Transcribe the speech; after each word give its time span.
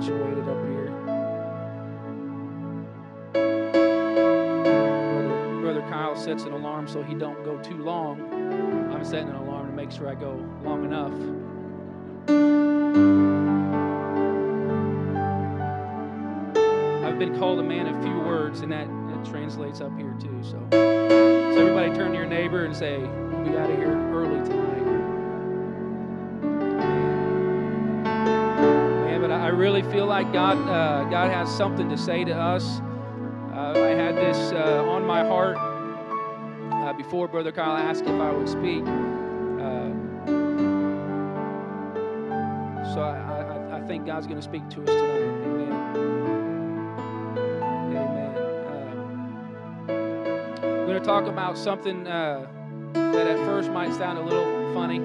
situated 0.00 0.48
up 0.48 0.66
here. 0.66 0.90
Brother, 5.12 5.60
Brother 5.60 5.82
Kyle 5.82 6.16
sets 6.16 6.44
an 6.44 6.52
alarm 6.52 6.88
so 6.88 7.02
he 7.02 7.14
don't 7.14 7.44
go 7.44 7.58
too 7.58 7.78
long. 7.78 8.20
I'm 8.92 9.04
setting 9.04 9.28
an 9.28 9.36
alarm 9.36 9.68
to 9.68 9.72
make 9.72 9.92
sure 9.92 10.08
I 10.08 10.14
go 10.14 10.44
long 10.62 10.84
enough. 10.84 11.12
I've 17.04 17.18
been 17.18 17.38
called 17.38 17.60
a 17.60 17.62
man 17.62 17.86
of 17.86 18.02
few 18.02 18.18
words, 18.18 18.60
and 18.62 18.72
that, 18.72 18.88
that 18.88 19.24
translates 19.24 19.80
up 19.80 19.96
here 19.96 20.16
too. 20.20 20.42
So, 20.42 20.66
so 20.72 21.58
everybody 21.60 21.94
turn 21.94 22.10
to 22.10 22.16
your 22.16 22.26
neighbor 22.26 22.64
and 22.64 22.74
say, 22.74 22.98
"We'll 22.98 23.44
be 23.44 23.56
out 23.56 23.70
of 23.70 23.76
here 23.76 23.94
early 24.12 24.44
tonight." 24.48 24.73
Really 29.54 29.82
feel 29.82 30.06
like 30.06 30.32
God, 30.32 30.58
uh, 30.68 31.04
God 31.10 31.30
has 31.30 31.54
something 31.54 31.88
to 31.88 31.96
say 31.96 32.24
to 32.24 32.34
us. 32.34 32.80
Uh, 33.52 33.72
I 33.76 33.94
had 33.94 34.16
this 34.16 34.52
uh, 34.52 34.84
on 34.88 35.06
my 35.06 35.24
heart 35.24 35.56
uh, 36.72 36.92
before 36.94 37.28
Brother 37.28 37.52
Kyle 37.52 37.76
asked 37.76 38.02
if 38.02 38.20
I 38.20 38.32
would 38.32 38.48
speak. 38.48 38.82
Uh, 38.82 39.92
so 42.92 43.00
I, 43.00 43.16
I, 43.72 43.78
I 43.78 43.80
think 43.86 44.06
God's 44.06 44.26
going 44.26 44.38
to 44.38 44.42
speak 44.42 44.68
to 44.70 44.82
us 44.82 44.88
tonight. 44.88 45.22
Amen. 45.46 45.72
Amen. 47.96 48.34
We're 49.86 50.86
going 50.86 51.00
to 51.00 51.06
talk 51.06 51.26
about 51.26 51.56
something 51.56 52.06
uh, 52.06 52.46
that 52.92 53.26
at 53.26 53.38
first 53.46 53.70
might 53.70 53.92
sound 53.94 54.18
a 54.18 54.22
little 54.22 54.74
funny. 54.74 55.00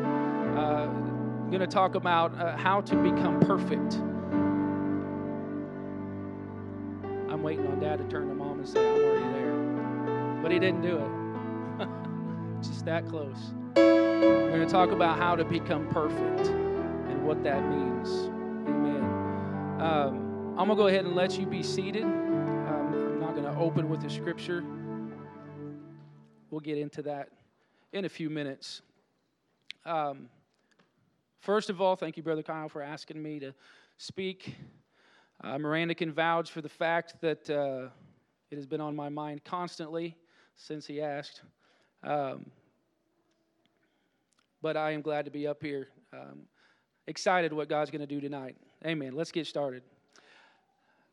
I'm 1.49 1.57
going 1.57 1.67
to 1.67 1.75
talk 1.75 1.95
about 1.95 2.39
uh, 2.39 2.55
how 2.57 2.81
to 2.81 2.95
become 2.95 3.39
perfect. 3.39 3.99
I'm 7.39 7.43
waiting 7.43 7.67
on 7.67 7.79
Dad 7.79 7.99
to 7.99 8.03
turn 8.09 8.27
to 8.27 8.35
Mom 8.35 8.59
and 8.59 8.67
say, 8.67 8.81
I'm 8.81 9.01
already 9.01 9.31
there. 9.31 10.41
But 10.41 10.51
he 10.51 10.59
didn't 10.59 10.81
do 10.81 10.97
it. 10.97 12.61
Just 12.61 12.83
that 12.83 13.07
close. 13.07 13.53
We're 13.77 14.49
going 14.49 14.67
to 14.67 14.69
talk 14.69 14.91
about 14.91 15.17
how 15.17 15.37
to 15.37 15.45
become 15.45 15.87
perfect 15.87 16.49
and 16.49 17.25
what 17.25 17.41
that 17.45 17.63
means. 17.69 18.09
Amen. 18.67 19.03
Um, 19.79 20.55
I'm 20.59 20.67
going 20.67 20.69
to 20.71 20.75
go 20.75 20.87
ahead 20.87 21.05
and 21.05 21.15
let 21.15 21.39
you 21.39 21.45
be 21.45 21.63
seated. 21.63 22.03
Um, 22.03 22.91
I'm 22.93 23.21
not 23.21 23.35
going 23.35 23.45
to 23.45 23.57
open 23.57 23.87
with 23.87 24.01
the 24.01 24.09
scripture. 24.09 24.61
We'll 26.51 26.59
get 26.59 26.77
into 26.77 27.01
that 27.03 27.29
in 27.93 28.03
a 28.03 28.09
few 28.09 28.29
minutes. 28.29 28.81
Um, 29.85 30.27
first 31.39 31.69
of 31.69 31.79
all, 31.79 31.95
thank 31.95 32.17
you, 32.17 32.23
Brother 32.23 32.43
Kyle, 32.43 32.67
for 32.67 32.81
asking 32.81 33.23
me 33.23 33.39
to 33.39 33.53
speak. 33.95 34.57
Uh, 35.41 35.57
Miranda 35.57 35.95
can 35.95 36.11
vouch 36.11 36.51
for 36.51 36.61
the 36.61 36.69
fact 36.69 37.15
that 37.21 37.49
uh, 37.49 37.87
it 38.51 38.55
has 38.55 38.65
been 38.65 38.81
on 38.81 38.95
my 38.95 39.07
mind 39.07 39.43
constantly 39.45 40.17
since 40.55 40.85
he 40.85 41.01
asked. 41.01 41.41
Um, 42.03 42.45
but 44.61 44.75
I 44.75 44.91
am 44.91 45.01
glad 45.01 45.25
to 45.25 45.31
be 45.31 45.47
up 45.47 45.61
here. 45.61 45.87
Um, 46.11 46.41
excited 47.07 47.53
what 47.53 47.69
God's 47.69 47.89
going 47.89 48.01
to 48.01 48.07
do 48.07 48.19
tonight. 48.19 48.57
Amen. 48.85 49.15
Let's 49.15 49.31
get 49.31 49.47
started. 49.47 49.83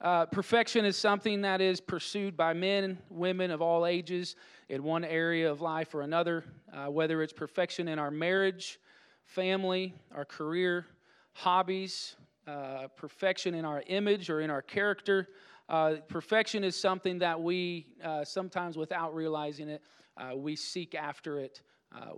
Uh, 0.01 0.27
perfection 0.27 0.85
is 0.85 0.97
something 0.97 1.41
that 1.43 1.61
is 1.61 1.81
pursued 1.81 2.37
by 2.37 2.53
men 2.53 2.99
women 3.09 3.51
of 3.51 3.63
all 3.63 3.87
ages 3.87 4.37
in 4.69 4.83
one 4.83 5.05
area 5.05 5.51
of 5.51 5.61
life 5.61 5.95
or 5.95 6.03
another, 6.03 6.45
uh, 6.75 6.87
whether 6.87 7.23
it's 7.23 7.33
perfection 7.33 7.89
in 7.89 7.99
our 7.99 8.11
marriage, 8.11 8.79
family, 9.25 9.95
our 10.15 10.25
career, 10.25 10.85
hobbies, 11.33 12.17
uh, 12.47 12.89
perfection 12.97 13.55
in 13.55 13.65
our 13.65 13.83
image 13.87 14.31
or 14.31 14.41
in 14.41 14.51
our 14.51 14.63
character. 14.63 15.29
Uh, 15.69 15.95
perfection 16.09 16.63
is 16.63 16.81
something 16.81 17.19
that 17.19 17.41
we, 17.41 17.87
uh, 18.05 18.25
sometimes 18.25 18.77
without 18.77 19.15
realizing 19.15 19.69
it, 19.69 19.83
uh, 20.17 20.37
we 20.37 20.57
seek 20.57 20.95
after 20.95 21.39
it 21.39 21.63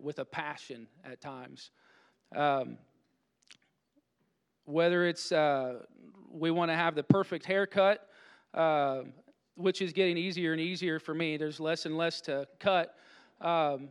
with 0.03 0.19
a 0.19 0.25
passion 0.25 0.89
at 1.05 1.21
times. 1.21 1.71
Um, 2.35 2.79
whether 4.65 5.07
it's 5.07 5.33
we 6.31 6.51
want 6.51 6.71
to 6.71 6.75
have 6.75 6.95
the 6.95 7.03
perfect 7.03 7.45
haircut, 7.45 8.09
uh, 8.55 9.03
which 9.57 9.83
is 9.83 9.93
getting 9.93 10.17
easier 10.17 10.53
and 10.53 10.61
easier 10.61 10.99
for 10.99 11.15
me. 11.15 11.37
There's 11.37 11.61
less 11.61 11.87
and 11.87 11.97
less 11.97 12.21
to 12.23 12.47
cut. 12.61 12.95
Um, 13.41 13.89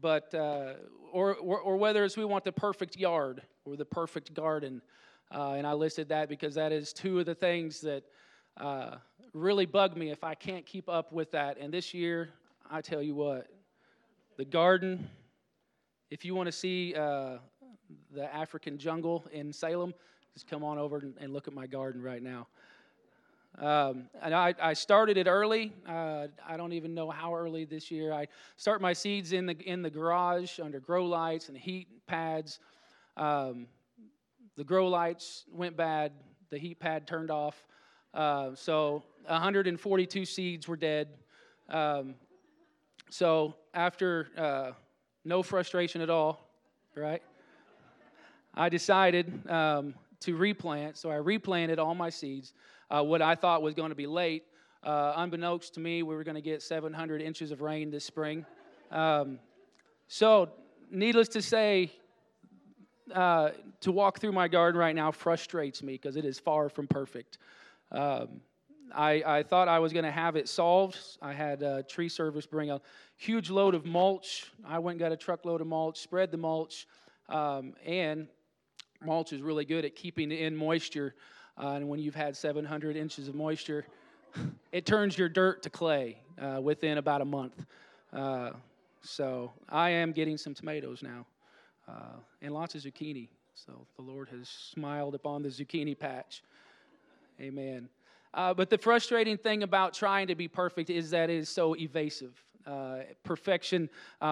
but, 0.00 0.34
uh, 0.34 0.74
or, 1.12 1.34
or, 1.36 1.60
or, 1.60 1.76
whether 1.76 2.04
it's 2.04 2.16
we 2.16 2.24
want 2.24 2.44
the 2.44 2.52
perfect 2.52 2.96
yard 2.96 3.42
or 3.64 3.76
the 3.76 3.84
perfect 3.84 4.32
garden. 4.34 4.80
Uh, 5.32 5.52
and 5.52 5.66
I 5.66 5.72
listed 5.72 6.08
that 6.08 6.28
because 6.28 6.54
that 6.56 6.72
is 6.72 6.92
two 6.92 7.20
of 7.20 7.26
the 7.26 7.34
things 7.34 7.80
that 7.82 8.02
uh, 8.56 8.96
really 9.32 9.66
bug 9.66 9.96
me 9.96 10.10
if 10.10 10.24
I 10.24 10.34
can't 10.34 10.66
keep 10.66 10.88
up 10.88 11.12
with 11.12 11.30
that. 11.32 11.58
And 11.58 11.72
this 11.72 11.94
year, 11.94 12.30
I 12.70 12.80
tell 12.80 13.02
you 13.02 13.14
what, 13.14 13.46
the 14.36 14.44
garden, 14.44 15.08
if 16.10 16.24
you 16.24 16.34
want 16.34 16.46
to 16.46 16.52
see 16.52 16.94
uh, 16.94 17.38
the 18.12 18.34
African 18.34 18.78
jungle 18.78 19.24
in 19.32 19.52
Salem, 19.52 19.94
just 20.34 20.48
come 20.48 20.64
on 20.64 20.78
over 20.78 21.02
and 21.20 21.32
look 21.32 21.48
at 21.48 21.54
my 21.54 21.66
garden 21.66 22.02
right 22.02 22.22
now. 22.22 22.46
Um, 23.58 24.08
and 24.22 24.32
I, 24.32 24.54
I, 24.62 24.72
started 24.74 25.16
it 25.16 25.26
early. 25.26 25.72
Uh, 25.86 26.28
I 26.48 26.56
don't 26.56 26.72
even 26.72 26.94
know 26.94 27.10
how 27.10 27.34
early 27.34 27.64
this 27.64 27.90
year. 27.90 28.12
I 28.12 28.28
start 28.56 28.80
my 28.80 28.92
seeds 28.92 29.32
in 29.32 29.44
the 29.44 29.58
in 29.68 29.82
the 29.82 29.90
garage 29.90 30.60
under 30.60 30.78
grow 30.78 31.04
lights 31.04 31.48
and 31.48 31.58
heat 31.58 31.88
pads. 32.06 32.60
Um, 33.16 33.66
the 34.60 34.64
grow 34.64 34.88
lights 34.88 35.46
went 35.50 35.74
bad. 35.74 36.12
The 36.50 36.58
heat 36.58 36.78
pad 36.80 37.06
turned 37.06 37.30
off. 37.30 37.64
Uh, 38.12 38.50
so 38.54 39.02
142 39.24 40.26
seeds 40.26 40.68
were 40.68 40.76
dead. 40.76 41.08
Um, 41.70 42.14
so 43.08 43.54
after 43.72 44.28
uh, 44.36 44.72
no 45.24 45.42
frustration 45.42 46.02
at 46.02 46.10
all, 46.10 46.46
right? 46.94 47.22
I 48.52 48.68
decided 48.68 49.48
um, 49.48 49.94
to 50.20 50.36
replant. 50.36 50.98
So 50.98 51.10
I 51.10 51.16
replanted 51.16 51.78
all 51.78 51.94
my 51.94 52.10
seeds. 52.10 52.52
Uh, 52.90 53.02
what 53.02 53.22
I 53.22 53.36
thought 53.36 53.62
was 53.62 53.72
going 53.72 53.88
to 53.88 53.96
be 53.96 54.06
late, 54.06 54.44
uh, 54.82 55.14
unbeknownst 55.16 55.72
to 55.72 55.80
me, 55.80 56.02
we 56.02 56.14
were 56.14 56.22
going 56.22 56.34
to 56.34 56.42
get 56.42 56.60
700 56.60 57.22
inches 57.22 57.50
of 57.50 57.62
rain 57.62 57.90
this 57.90 58.04
spring. 58.04 58.44
Um, 58.90 59.38
so, 60.06 60.50
needless 60.90 61.28
to 61.28 61.40
say, 61.40 61.92
uh, 63.12 63.50
to 63.80 63.92
walk 63.92 64.18
through 64.20 64.32
my 64.32 64.48
garden 64.48 64.78
right 64.78 64.94
now 64.94 65.10
frustrates 65.10 65.82
me 65.82 65.94
because 65.94 66.16
it 66.16 66.24
is 66.24 66.38
far 66.38 66.68
from 66.68 66.86
perfect. 66.86 67.38
Um, 67.92 68.40
I, 68.94 69.22
I, 69.24 69.42
thought 69.42 69.68
I 69.68 69.78
was 69.78 69.92
going 69.92 70.04
to 70.04 70.10
have 70.10 70.36
it 70.36 70.48
solved. 70.48 70.98
I 71.22 71.32
had 71.32 71.62
a 71.62 71.82
tree 71.82 72.08
service 72.08 72.46
bring 72.46 72.70
a 72.70 72.80
huge 73.16 73.50
load 73.50 73.74
of 73.74 73.86
mulch. 73.86 74.50
I 74.64 74.78
went 74.78 74.94
and 74.94 75.00
got 75.00 75.12
a 75.12 75.16
truckload 75.16 75.60
of 75.60 75.66
mulch, 75.66 76.00
spread 76.00 76.30
the 76.30 76.36
mulch, 76.36 76.86
um, 77.28 77.74
and 77.84 78.26
mulch 79.04 79.32
is 79.32 79.42
really 79.42 79.64
good 79.64 79.84
at 79.84 79.94
keeping 79.94 80.32
in 80.32 80.56
moisture. 80.56 81.14
Uh, 81.56 81.74
and 81.74 81.88
when 81.88 82.00
you've 82.00 82.14
had 82.14 82.36
700 82.36 82.96
inches 82.96 83.28
of 83.28 83.34
moisture, 83.34 83.86
it 84.72 84.86
turns 84.86 85.16
your 85.16 85.28
dirt 85.28 85.62
to 85.62 85.70
clay 85.70 86.18
uh, 86.40 86.60
within 86.60 86.98
about 86.98 87.20
a 87.20 87.24
month. 87.24 87.64
Uh, 88.12 88.50
so 89.02 89.52
I 89.68 89.90
am 89.90 90.12
getting 90.12 90.36
some 90.36 90.54
tomatoes 90.54 91.02
now 91.02 91.26
uh, 91.90 92.16
and 92.42 92.54
lots 92.54 92.74
of 92.74 92.82
zucchini. 92.82 93.28
So 93.54 93.86
the 93.96 94.02
Lord 94.02 94.28
has 94.28 94.48
smiled 94.48 95.14
upon 95.14 95.42
the 95.42 95.48
zucchini 95.48 95.98
patch. 95.98 96.42
Amen. 97.40 97.88
Uh, 98.32 98.54
but 98.54 98.70
the 98.70 98.78
frustrating 98.78 99.36
thing 99.36 99.62
about 99.62 99.92
trying 99.92 100.28
to 100.28 100.34
be 100.34 100.46
perfect 100.48 100.88
is 100.88 101.10
that 101.10 101.30
it 101.30 101.36
is 101.36 101.48
so 101.48 101.74
evasive. 101.76 102.32
Uh, 102.66 103.00
perfection, 103.24 103.88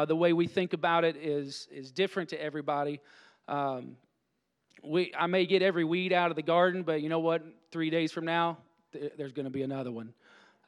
the 0.06 0.14
way 0.14 0.32
we 0.32 0.46
think 0.46 0.72
about 0.72 1.02
it, 1.04 1.16
is, 1.16 1.66
is 1.72 1.90
different 1.90 2.28
to 2.28 2.40
everybody. 2.40 3.00
Um, 3.48 3.96
we, 4.84 5.12
I 5.18 5.26
may 5.26 5.46
get 5.46 5.62
every 5.62 5.84
weed 5.84 6.12
out 6.12 6.30
of 6.30 6.36
the 6.36 6.42
garden, 6.42 6.82
but 6.82 7.02
you 7.02 7.08
know 7.08 7.18
what? 7.18 7.42
Three 7.72 7.90
days 7.90 8.12
from 8.12 8.24
now, 8.24 8.58
th- 8.92 9.12
there's 9.16 9.32
going 9.32 9.44
to 9.44 9.50
be 9.50 9.62
another 9.62 9.90
one. 9.90 10.12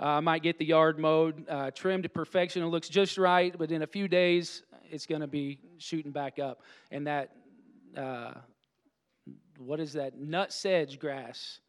Uh, 0.01 0.05
I 0.05 0.21
might 0.21 0.43
get 0.43 0.59
the 0.59 0.65
yard 0.65 0.99
mowed, 0.99 1.47
uh, 1.49 1.71
trimmed 1.73 2.05
to 2.05 2.09
perfection. 2.09 2.63
It 2.63 2.67
looks 2.67 2.89
just 2.89 3.19
right, 3.19 3.57
but 3.57 3.71
in 3.71 3.83
a 3.83 3.87
few 3.87 4.09
days, 4.09 4.63
it's 4.91 5.07
going 5.07 5.21
to 5.21 5.27
be 5.27 5.59
shooting 5.79 6.13
back 6.13 6.39
up. 6.39 6.63
And 6.91 7.07
that, 7.07 7.31
uh, 7.97 8.33
what 9.59 9.81
is 9.81 9.95
that? 9.95 10.19
Nut 10.19 10.53
sedge 10.53 10.99
grass. 10.99 11.61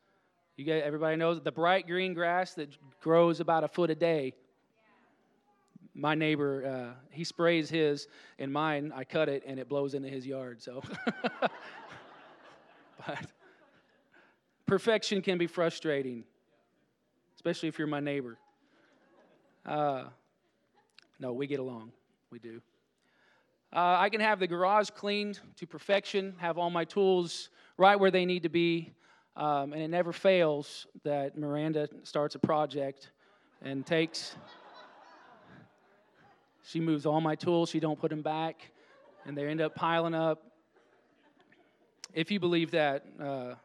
You 0.58 0.66
get 0.66 0.84
everybody 0.84 1.16
knows 1.16 1.42
the 1.42 1.52
bright 1.52 1.88
green 1.88 2.14
grass 2.14 2.54
that 2.56 2.70
grows 3.02 3.40
about 3.40 3.64
a 3.64 3.68
foot 3.68 3.90
a 3.90 3.96
day. 3.96 4.34
My 5.94 6.16
neighbor, 6.16 6.66
uh, 6.66 7.00
he 7.10 7.24
sprays 7.24 7.70
his, 7.70 8.08
and 8.40 8.52
mine, 8.52 8.94
I 8.96 9.04
cut 9.04 9.28
it, 9.28 9.44
and 9.46 9.60
it 9.60 9.68
blows 9.68 9.94
into 9.94 10.08
his 10.08 10.26
yard. 10.26 10.62
So. 10.62 10.82
But 13.06 13.26
perfection 14.66 15.22
can 15.22 15.38
be 15.38 15.48
frustrating, 15.48 16.24
especially 17.36 17.70
if 17.70 17.80
you're 17.80 17.88
my 17.88 18.00
neighbor. 18.00 18.38
Uh, 19.66 20.06
no, 21.20 21.34
we 21.34 21.48
get 21.48 21.60
along. 21.60 21.92
We 22.32 22.40
do. 22.40 22.62
Uh, 23.74 23.96
I 24.00 24.10
can 24.10 24.20
have 24.20 24.40
the 24.40 24.48
garage 24.48 24.90
cleaned 24.90 25.40
to 25.56 25.66
perfection, 25.66 26.36
have 26.40 26.58
all 26.58 26.70
my 26.70 26.84
tools 26.84 27.50
right 27.78 27.98
where 27.98 28.12
they 28.12 28.26
need 28.26 28.44
to 28.44 28.50
be. 28.50 28.94
Um, 29.38 29.72
and 29.72 29.82
it 29.82 29.88
never 29.88 30.12
fails 30.12 30.88
that 31.06 31.38
Miranda 31.38 31.88
starts 32.04 32.36
a 32.36 32.40
project 32.40 33.12
and 33.62 33.86
takes. 33.86 34.36
She 36.64 36.82
moves 36.82 37.06
all 37.06 37.22
my 37.22 37.36
tools. 37.36 37.70
She 37.70 37.80
don't 37.80 37.98
put 37.98 38.10
them 38.10 38.22
back, 38.22 38.72
and 39.26 39.38
they 39.38 39.48
end 39.48 39.62
up 39.62 39.74
piling 39.74 40.14
up. 40.14 40.44
If 42.14 42.30
you 42.30 42.42
believe 42.42 42.72
that, 42.72 43.06
uh, 43.22 43.56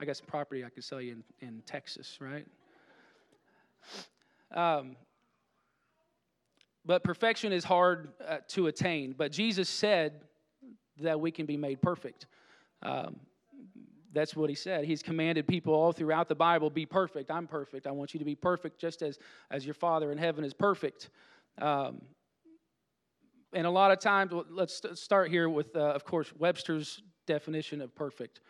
I 0.00 0.04
got 0.06 0.16
some 0.16 0.26
property 0.26 0.64
I 0.64 0.70
could 0.70 0.82
sell 0.82 1.00
you 1.00 1.22
in, 1.40 1.46
in 1.46 1.62
Texas, 1.66 2.18
right? 2.20 2.46
Um, 4.50 4.96
but 6.84 7.04
perfection 7.04 7.52
is 7.52 7.64
hard 7.64 8.12
uh, 8.26 8.38
to 8.48 8.66
attain. 8.66 9.14
But 9.16 9.32
Jesus 9.32 9.68
said 9.68 10.20
that 11.00 11.20
we 11.20 11.30
can 11.30 11.46
be 11.46 11.56
made 11.56 11.80
perfect. 11.80 12.26
Um, 12.82 13.20
that's 14.12 14.36
what 14.36 14.50
he 14.50 14.56
said. 14.56 14.84
He's 14.84 15.02
commanded 15.02 15.46
people 15.46 15.72
all 15.72 15.92
throughout 15.92 16.28
the 16.28 16.34
Bible 16.34 16.68
be 16.68 16.84
perfect. 16.84 17.30
I'm 17.30 17.46
perfect. 17.46 17.86
I 17.86 17.92
want 17.92 18.12
you 18.12 18.18
to 18.18 18.24
be 18.24 18.34
perfect 18.34 18.78
just 18.78 19.02
as, 19.02 19.18
as 19.50 19.64
your 19.64 19.74
Father 19.74 20.12
in 20.12 20.18
heaven 20.18 20.44
is 20.44 20.52
perfect. 20.52 21.08
Um, 21.60 22.02
and 23.54 23.66
a 23.66 23.70
lot 23.70 23.90
of 23.90 24.00
times, 24.00 24.32
let's 24.50 24.82
start 24.94 25.30
here 25.30 25.48
with, 25.48 25.74
uh, 25.76 25.80
of 25.80 26.04
course, 26.04 26.32
Webster's 26.38 27.02
definition 27.26 27.80
of 27.80 27.94
perfect. 27.94 28.40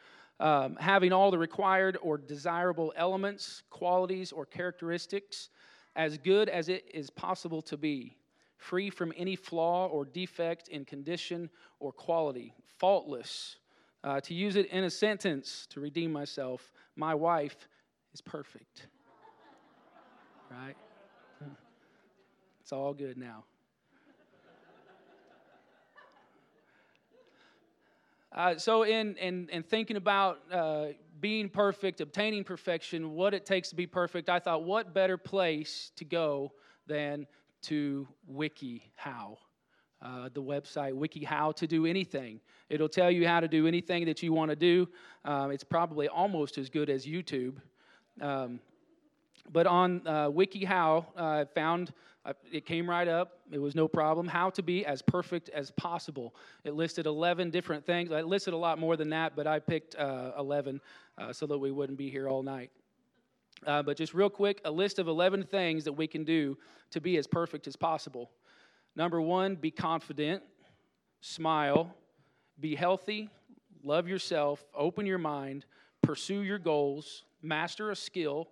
Um, 0.40 0.76
having 0.78 1.12
all 1.12 1.30
the 1.30 1.38
required 1.38 1.98
or 2.02 2.18
desirable 2.18 2.92
elements, 2.96 3.62
qualities, 3.70 4.32
or 4.32 4.46
characteristics 4.46 5.50
as 5.94 6.18
good 6.18 6.48
as 6.48 6.68
it 6.68 6.84
is 6.94 7.10
possible 7.10 7.62
to 7.62 7.76
be, 7.76 8.16
free 8.62 8.90
from 8.90 9.12
any 9.16 9.36
flaw 9.36 9.86
or 9.86 10.04
defect 10.04 10.68
in 10.68 10.84
condition 10.84 11.50
or 11.80 11.92
quality, 11.92 12.54
faultless. 12.78 13.56
Uh, 14.04 14.20
to 14.20 14.34
use 14.34 14.56
it 14.56 14.66
in 14.66 14.84
a 14.84 14.90
sentence 14.90 15.66
to 15.70 15.80
redeem 15.80 16.12
myself, 16.12 16.72
my 16.96 17.14
wife 17.14 17.68
is 18.14 18.20
perfect. 18.20 18.88
right? 20.50 20.76
It's 22.60 22.72
all 22.72 22.94
good 22.94 23.16
now. 23.16 23.44
Uh, 28.34 28.56
so, 28.56 28.84
in, 28.84 29.14
in, 29.16 29.48
in 29.52 29.62
thinking 29.62 29.96
about 29.96 30.38
uh, 30.50 30.86
being 31.20 31.50
perfect, 31.50 32.00
obtaining 32.00 32.44
perfection, 32.44 33.12
what 33.12 33.34
it 33.34 33.44
takes 33.44 33.68
to 33.68 33.76
be 33.76 33.86
perfect, 33.86 34.30
I 34.30 34.38
thought, 34.38 34.64
what 34.64 34.94
better 34.94 35.18
place 35.18 35.92
to 35.96 36.06
go 36.06 36.52
than 36.86 37.26
to 37.62 38.06
WikiHow? 38.30 39.36
Uh, 40.00 40.28
the 40.34 40.42
website 40.42 40.94
WikiHow 40.94 41.54
to 41.54 41.66
do 41.66 41.86
anything. 41.86 42.40
It'll 42.68 42.88
tell 42.88 43.10
you 43.10 43.26
how 43.26 43.38
to 43.38 43.46
do 43.46 43.68
anything 43.68 44.04
that 44.06 44.22
you 44.22 44.32
want 44.32 44.50
to 44.50 44.56
do. 44.56 44.88
Um, 45.24 45.52
it's 45.52 45.62
probably 45.62 46.08
almost 46.08 46.58
as 46.58 46.68
good 46.68 46.90
as 46.90 47.06
YouTube. 47.06 47.54
Um, 48.20 48.58
but 49.52 49.66
on 49.66 50.02
uh, 50.06 50.28
WikiHow, 50.30 51.04
uh, 51.16 51.22
I 51.22 51.46
found 51.54 51.92
uh, 52.24 52.32
it 52.50 52.66
came 52.66 52.88
right 52.88 53.08
up. 53.08 53.38
It 53.50 53.58
was 53.58 53.74
no 53.74 53.88
problem. 53.88 54.28
How 54.28 54.50
to 54.50 54.62
be 54.62 54.86
as 54.86 55.02
perfect 55.02 55.48
as 55.50 55.70
possible. 55.72 56.34
It 56.64 56.74
listed 56.74 57.06
11 57.06 57.50
different 57.50 57.84
things. 57.84 58.12
I 58.12 58.22
listed 58.22 58.54
a 58.54 58.56
lot 58.56 58.78
more 58.78 58.96
than 58.96 59.10
that, 59.10 59.34
but 59.34 59.46
I 59.46 59.58
picked 59.58 59.96
uh, 59.96 60.32
11 60.38 60.80
uh, 61.18 61.32
so 61.32 61.46
that 61.46 61.58
we 61.58 61.70
wouldn't 61.70 61.98
be 61.98 62.10
here 62.10 62.28
all 62.28 62.42
night. 62.42 62.70
Uh, 63.66 63.82
but 63.82 63.96
just 63.96 64.14
real 64.14 64.30
quick, 64.30 64.60
a 64.64 64.70
list 64.70 64.98
of 64.98 65.08
11 65.08 65.44
things 65.44 65.84
that 65.84 65.92
we 65.92 66.06
can 66.06 66.24
do 66.24 66.58
to 66.90 67.00
be 67.00 67.16
as 67.16 67.26
perfect 67.26 67.66
as 67.66 67.76
possible. 67.76 68.30
Number 68.96 69.20
one, 69.20 69.54
be 69.54 69.70
confident, 69.70 70.42
smile, 71.20 71.94
be 72.60 72.74
healthy, 72.74 73.30
love 73.82 74.08
yourself, 74.08 74.64
open 74.74 75.06
your 75.06 75.18
mind, 75.18 75.64
pursue 76.02 76.40
your 76.40 76.58
goals, 76.58 77.24
master 77.42 77.90
a 77.90 77.96
skill 77.96 78.48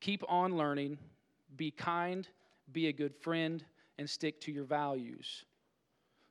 Keep 0.00 0.24
on 0.28 0.56
learning, 0.56 0.98
be 1.56 1.70
kind, 1.70 2.28
be 2.72 2.88
a 2.88 2.92
good 2.92 3.14
friend, 3.14 3.64
and 3.98 4.08
stick 4.08 4.40
to 4.42 4.52
your 4.52 4.64
values. 4.64 5.44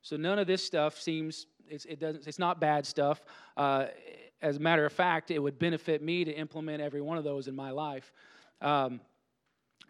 So 0.02 0.16
none 0.16 0.38
of 0.38 0.46
this 0.46 0.64
stuff 0.64 1.00
seems 1.00 1.46
it's, 1.68 1.84
it 1.84 1.98
doesn't 1.98 2.28
it's 2.28 2.38
not 2.38 2.60
bad 2.60 2.86
stuff. 2.86 3.20
Uh, 3.56 3.86
as 4.42 4.56
a 4.56 4.60
matter 4.60 4.84
of 4.84 4.92
fact, 4.92 5.30
it 5.30 5.38
would 5.38 5.58
benefit 5.58 6.02
me 6.02 6.24
to 6.24 6.32
implement 6.32 6.82
every 6.82 7.00
one 7.00 7.18
of 7.18 7.24
those 7.24 7.48
in 7.48 7.56
my 7.56 7.70
life. 7.70 8.12
Um, 8.60 9.00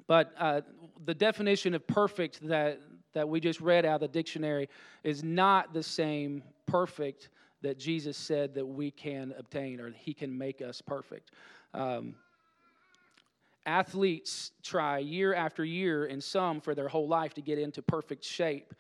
but 0.06 0.32
uh, 0.38 0.60
the 1.04 1.14
definition 1.14 1.75
of 1.75 1.87
perfect 1.87 2.46
that 2.46 2.81
that 3.16 3.26
we 3.26 3.40
just 3.40 3.62
read 3.62 3.87
out 3.87 3.94
of 3.94 4.00
the 4.02 4.08
dictionary 4.08 4.69
is 5.02 5.25
not 5.25 5.72
the 5.72 5.82
same 5.82 6.43
perfect 6.66 7.31
that 7.62 7.78
Jesus 7.78 8.14
said 8.14 8.54
that 8.54 8.66
we 8.66 8.90
can 8.90 9.32
obtain 9.38 9.81
or 9.81 9.90
He 9.90 10.12
can 10.12 10.37
make 10.37 10.60
us 10.60 10.82
perfect. 10.82 11.31
Um, 11.72 12.14
Athletes 13.64 14.52
try 14.62 14.98
year 14.98 15.34
after 15.34 15.64
year, 15.64 16.04
and 16.04 16.22
some 16.22 16.60
for 16.60 16.75
their 16.75 16.88
whole 16.88 17.08
life, 17.08 17.32
to 17.34 17.40
get 17.40 17.58
into 17.58 17.81
perfect 17.81 18.22
shape. 18.22 18.75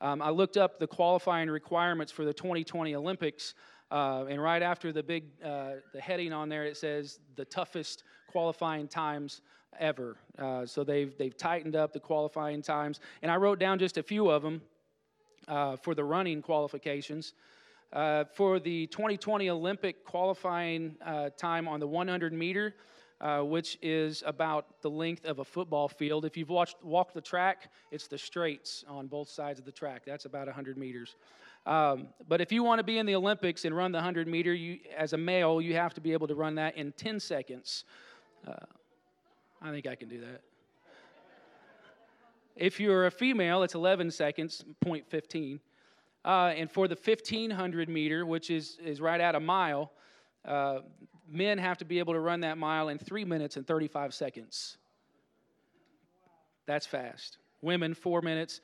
Um, 0.00 0.20
I 0.20 0.30
looked 0.30 0.56
up 0.56 0.80
the 0.80 0.86
qualifying 0.86 1.48
requirements 1.48 2.10
for 2.10 2.24
the 2.24 2.32
2020 2.32 2.94
Olympics, 2.96 3.54
uh, 3.92 4.24
and 4.28 4.42
right 4.42 4.62
after 4.62 4.90
the 4.90 5.02
big 5.02 5.24
uh, 5.44 5.72
the 5.92 6.00
heading 6.00 6.32
on 6.32 6.48
there, 6.48 6.64
it 6.64 6.78
says 6.78 7.20
the 7.36 7.44
toughest 7.44 8.04
qualifying 8.26 8.88
times 8.88 9.42
ever. 9.78 10.16
Uh, 10.38 10.64
so 10.64 10.82
they've 10.82 11.16
they've 11.18 11.36
tightened 11.36 11.76
up 11.76 11.92
the 11.92 12.00
qualifying 12.00 12.62
times, 12.62 13.00
and 13.20 13.30
I 13.30 13.36
wrote 13.36 13.58
down 13.58 13.78
just 13.78 13.98
a 13.98 14.02
few 14.02 14.30
of 14.30 14.42
them 14.42 14.62
uh, 15.46 15.76
for 15.76 15.94
the 15.94 16.04
running 16.04 16.40
qualifications. 16.40 17.34
Uh, 17.92 18.24
for 18.24 18.58
the 18.58 18.86
2020 18.86 19.50
Olympic 19.50 20.02
qualifying 20.06 20.96
uh, 21.04 21.28
time 21.36 21.68
on 21.68 21.78
the 21.78 21.86
100 21.86 22.32
meter, 22.32 22.74
uh, 23.20 23.40
which 23.40 23.76
is 23.82 24.22
about 24.26 24.80
the 24.80 24.88
length 24.88 25.26
of 25.26 25.40
a 25.40 25.44
football 25.44 25.88
field. 25.88 26.24
If 26.24 26.38
you've 26.38 26.48
watched 26.48 26.82
walked 26.82 27.12
the 27.12 27.20
track, 27.20 27.70
it's 27.90 28.06
the 28.06 28.16
straights 28.16 28.82
on 28.88 29.08
both 29.08 29.28
sides 29.28 29.58
of 29.58 29.66
the 29.66 29.72
track. 29.72 30.04
That's 30.06 30.24
about 30.24 30.46
100 30.46 30.78
meters. 30.78 31.16
Um, 31.64 32.08
but 32.28 32.40
if 32.40 32.50
you 32.50 32.64
want 32.64 32.80
to 32.80 32.84
be 32.84 32.98
in 32.98 33.06
the 33.06 33.14
Olympics 33.14 33.64
and 33.64 33.76
run 33.76 33.92
the 33.92 33.98
100 33.98 34.26
meter, 34.26 34.52
you, 34.52 34.80
as 34.96 35.12
a 35.12 35.16
male, 35.16 35.60
you 35.60 35.74
have 35.74 35.94
to 35.94 36.00
be 36.00 36.12
able 36.12 36.26
to 36.26 36.34
run 36.34 36.56
that 36.56 36.76
in 36.76 36.92
10 36.92 37.20
seconds. 37.20 37.84
Uh, 38.46 38.54
I 39.60 39.70
think 39.70 39.86
I 39.86 39.94
can 39.94 40.08
do 40.08 40.20
that. 40.20 40.40
If 42.56 42.80
you're 42.80 43.06
a 43.06 43.10
female, 43.10 43.62
it's 43.62 43.74
11 43.74 44.10
seconds, 44.10 44.64
0.15. 44.84 45.60
Uh, 46.24 46.52
and 46.56 46.70
for 46.70 46.86
the 46.88 46.96
1500 46.96 47.88
meter, 47.88 48.26
which 48.26 48.50
is, 48.50 48.78
is 48.84 49.00
right 49.00 49.20
at 49.20 49.34
a 49.34 49.40
mile, 49.40 49.92
uh, 50.44 50.80
men 51.28 51.58
have 51.58 51.78
to 51.78 51.84
be 51.84 51.98
able 51.98 52.12
to 52.12 52.20
run 52.20 52.40
that 52.40 52.58
mile 52.58 52.88
in 52.88 52.98
three 52.98 53.24
minutes 53.24 53.56
and 53.56 53.66
35 53.66 54.12
seconds. 54.12 54.76
That's 56.66 56.86
fast. 56.86 57.38
Women, 57.60 57.94
four 57.94 58.20
minutes, 58.20 58.60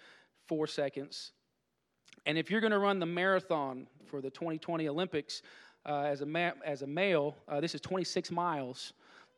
four 0.46 0.66
seconds. 0.66 1.32
And 2.26 2.38
if 2.38 2.50
you're 2.50 2.60
going 2.60 2.72
to 2.72 2.78
run 2.78 2.98
the 2.98 3.06
marathon 3.06 3.86
for 4.06 4.20
the 4.20 4.30
2020 4.30 4.88
Olympics 4.88 5.42
uh, 5.86 6.02
as, 6.02 6.20
a 6.20 6.26
ma- 6.26 6.52
as 6.64 6.82
a 6.82 6.86
male, 6.86 7.36
uh, 7.48 7.60
this 7.60 7.74
is 7.74 7.80
26 7.80 8.30
miles. 8.30 8.92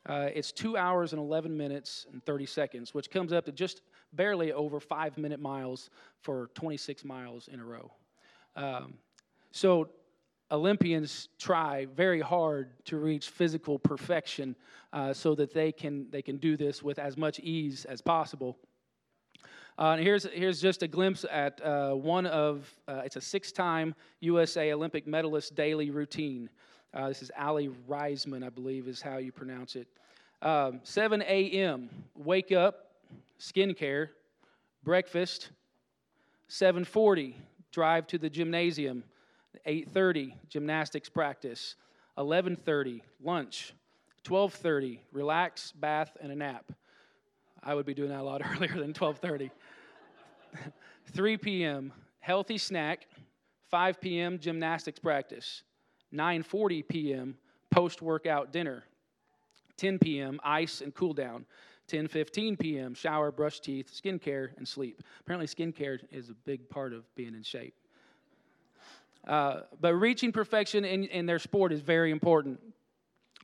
Uh, 0.07 0.29
it's 0.35 0.51
two 0.51 0.77
hours 0.77 1.13
and 1.13 1.21
11 1.21 1.57
minutes 1.57 2.07
and 2.13 2.25
30 2.25 2.47
seconds, 2.47 2.95
which 2.95 3.11
comes 3.11 3.33
up 3.33 3.45
to 3.45 3.53
just 3.53 3.83
barely 4.13 4.53
over 4.53 4.81
five 4.81 5.19
minute 5.19 5.41
miles 5.41 5.91
for 6.23 6.51
26 6.55 7.05
miles 7.05 7.49
in 7.49 7.61
a 7.61 7.65
row. 7.65 7.91
Um, 8.57 8.95
so 9.53 9.91
Olympians 10.51 11.29
try 11.39 11.87
very 11.95 12.21
hard 12.21 12.71
to 12.87 12.99
reach 12.99 13.29
physical 13.29 13.79
perfection 13.79 14.57
uh, 14.93 15.13
so 15.13 15.35
that 15.35 15.55
they 15.55 15.71
can, 15.71 16.11
they 16.11 16.23
can 16.23 16.39
do 16.39 16.57
this 16.57 16.83
with 16.83 16.99
as 16.99 17.17
much 17.17 17.39
ease 17.41 17.85
as 17.85 18.01
possible. 18.01 18.59
Uh, 19.81 19.93
and 19.93 20.03
here's, 20.03 20.25
here's 20.35 20.61
just 20.61 20.83
a 20.83 20.89
glimpse 20.89 21.25
at 21.31 21.59
uh, 21.65 21.93
one 21.93 22.27
of, 22.27 22.71
uh, 22.87 23.01
it's 23.03 23.17
a 23.17 23.21
six 23.21 23.51
time 23.51 23.95
USA 24.21 24.75
Olympic 24.75 25.07
medalist 25.07 25.55
daily 25.55 25.91
routine. 25.91 26.51
Uh, 26.93 27.09
this 27.09 27.23
is 27.23 27.31
Aly 27.41 27.71
Raisman, 27.89 28.45
I 28.45 28.51
believe 28.51 28.87
is 28.89 29.01
how 29.01 29.17
you 29.17 29.33
pronounce 29.33 29.77
it. 29.77 29.89
Um, 30.43 30.81
7 30.83 31.23
a.m., 31.23 31.89
wake 32.15 32.53
up, 32.53 32.91
skincare, 33.39 34.09
breakfast. 34.85 35.51
7.40, 36.51 37.35
drive 37.71 38.07
to 38.09 38.19
the 38.19 38.29
gymnasium 38.29 39.05
8:30 39.67 40.33
gymnastics 40.49 41.09
practice, 41.09 41.77
11:30 42.19 43.03
lunch, 43.23 43.73
12:30 44.25 44.99
relax, 45.13 45.73
bath 45.73 46.17
and 46.21 46.33
a 46.33 46.35
nap. 46.35 46.73
I 47.63 47.75
would 47.75 47.87
be 47.87 47.95
doing 47.95 48.11
that 48.11 48.21
a 48.21 48.23
lot 48.23 48.43
earlier 48.57 48.75
than 48.75 48.93
12:30. 48.93 49.51
3 51.12 51.37
p.m. 51.38 51.92
healthy 52.21 52.59
snack, 52.59 53.07
5 53.71 54.00
p.m. 54.00 54.38
gymnastics 54.38 54.99
practice, 54.99 55.62
9:40 56.12 56.88
p.m. 56.88 57.37
post-workout 57.71 58.52
dinner, 58.52 58.85
10 59.76 59.99
p.m. 59.99 60.40
ice 60.45 60.80
and 60.80 60.95
cool 60.95 61.12
down, 61.12 61.45
10:15 61.88 62.59
p.m. 62.59 62.95
shower, 62.95 63.30
brush 63.30 63.61
teeth, 63.61 63.90
skincare 63.92 64.50
and 64.57 64.66
sleep. 64.66 65.02
Apparently 65.21 65.47
skincare 65.47 66.00
is 66.11 66.30
a 66.30 66.35
big 66.35 66.69
part 66.69 66.92
of 66.92 67.12
being 67.14 67.35
in 67.35 67.42
shape. 67.42 67.75
Uh, 69.26 69.61
but 69.80 69.95
reaching 69.95 70.33
perfection 70.33 70.85
in, 70.85 71.04
in 71.04 71.26
their 71.26 71.38
sport 71.38 71.73
is 71.73 71.80
very 71.80 72.11
important. 72.11 72.59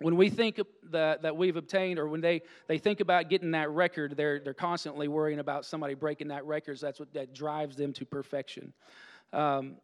When 0.00 0.17
we 0.17 0.29
think 0.29 0.61
that, 0.91 1.23
that 1.23 1.37
we've 1.37 1.57
obtained 1.57 1.99
or 1.99 2.09
when 2.09 2.21
they, 2.21 2.43
they 2.67 2.79
think 2.79 3.00
about 3.00 3.31
getting 3.31 3.53
that 3.53 3.71
record 3.71 4.17
they're, 4.17 4.41
they're 4.41 4.55
constantly 4.55 5.09
worrying 5.09 5.38
about 5.38 5.65
somebody 5.65 5.95
breaking 5.95 6.29
that 6.29 6.45
record. 6.45 6.79
So 6.79 6.87
that's 6.87 7.00
what 7.00 7.12
that 7.15 7.33
drives 7.33 7.76
them 7.76 7.93
to 7.95 8.05
perfection. 8.05 8.73
Um, 9.33 9.76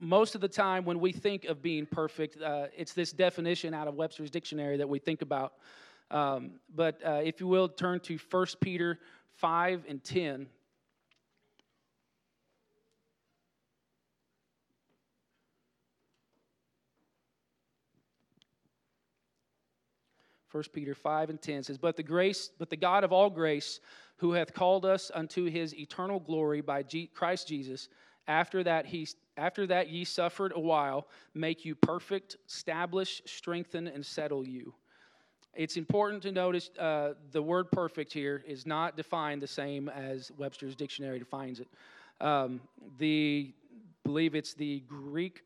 most 0.00 0.34
of 0.34 0.40
the 0.40 0.48
time 0.48 0.84
when 0.84 1.00
we 1.00 1.12
think 1.12 1.44
of 1.44 1.60
being 1.60 1.84
perfect 1.84 2.40
uh, 2.40 2.66
it's 2.76 2.92
this 2.92 3.12
definition 3.12 3.74
out 3.74 3.88
of 3.88 3.94
webster's 3.94 4.30
dictionary 4.30 4.76
that 4.76 4.88
we 4.88 4.98
think 4.98 5.22
about. 5.22 5.54
Um, 6.10 6.52
but 6.74 7.00
uh, 7.04 7.20
if 7.22 7.40
you 7.40 7.48
will 7.48 7.68
turn 7.68 8.00
to 8.00 8.18
1 8.30 8.46
peter 8.60 8.98
5 9.36 9.84
and 9.88 10.02
10 10.02 10.46
1 20.50 20.64
Peter 20.72 20.94
5 20.94 21.30
and 21.30 21.40
10 21.40 21.64
says, 21.64 21.78
But 21.78 21.96
the 21.96 22.02
grace, 22.02 22.50
but 22.58 22.70
the 22.70 22.76
God 22.76 23.04
of 23.04 23.12
all 23.12 23.30
grace, 23.30 23.80
who 24.16 24.32
hath 24.32 24.54
called 24.54 24.84
us 24.84 25.10
unto 25.14 25.44
his 25.44 25.74
eternal 25.74 26.20
glory 26.20 26.60
by 26.60 26.82
G- 26.82 27.10
Christ 27.14 27.48
Jesus, 27.48 27.88
after 28.26 28.62
that 28.64 28.86
he 28.86 29.08
after 29.36 29.66
that 29.68 29.88
ye 29.88 30.04
suffered 30.04 30.52
a 30.56 30.60
while, 30.60 31.06
make 31.32 31.64
you 31.64 31.76
perfect, 31.76 32.36
establish, 32.48 33.22
strengthen, 33.24 33.86
and 33.86 34.04
settle 34.04 34.46
you. 34.46 34.74
It's 35.54 35.76
important 35.76 36.22
to 36.24 36.32
notice 36.32 36.70
uh, 36.78 37.14
the 37.30 37.42
word 37.42 37.70
perfect 37.70 38.12
here 38.12 38.42
is 38.46 38.66
not 38.66 38.96
defined 38.96 39.40
the 39.40 39.46
same 39.46 39.88
as 39.88 40.32
Webster's 40.36 40.74
dictionary 40.74 41.20
defines 41.20 41.60
it. 41.60 41.68
Um, 42.20 42.60
the 42.98 43.52
believe 44.04 44.34
it's 44.34 44.54
the 44.54 44.80
Greek 44.88 45.42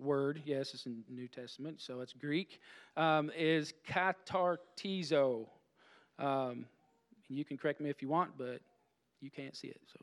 word, 0.00 0.42
yes, 0.44 0.74
it's 0.74 0.86
in 0.86 1.02
New 1.08 1.28
Testament, 1.28 1.80
so 1.80 2.00
it's 2.00 2.12
Greek, 2.12 2.60
um, 2.96 3.30
is 3.36 3.74
katartizo. 3.86 5.46
Um, 6.18 6.66
you 7.28 7.44
can 7.44 7.56
correct 7.56 7.80
me 7.80 7.90
if 7.90 8.02
you 8.02 8.08
want, 8.08 8.32
but 8.36 8.60
you 9.20 9.30
can't 9.30 9.56
see 9.56 9.68
it, 9.68 9.80
so. 9.92 10.00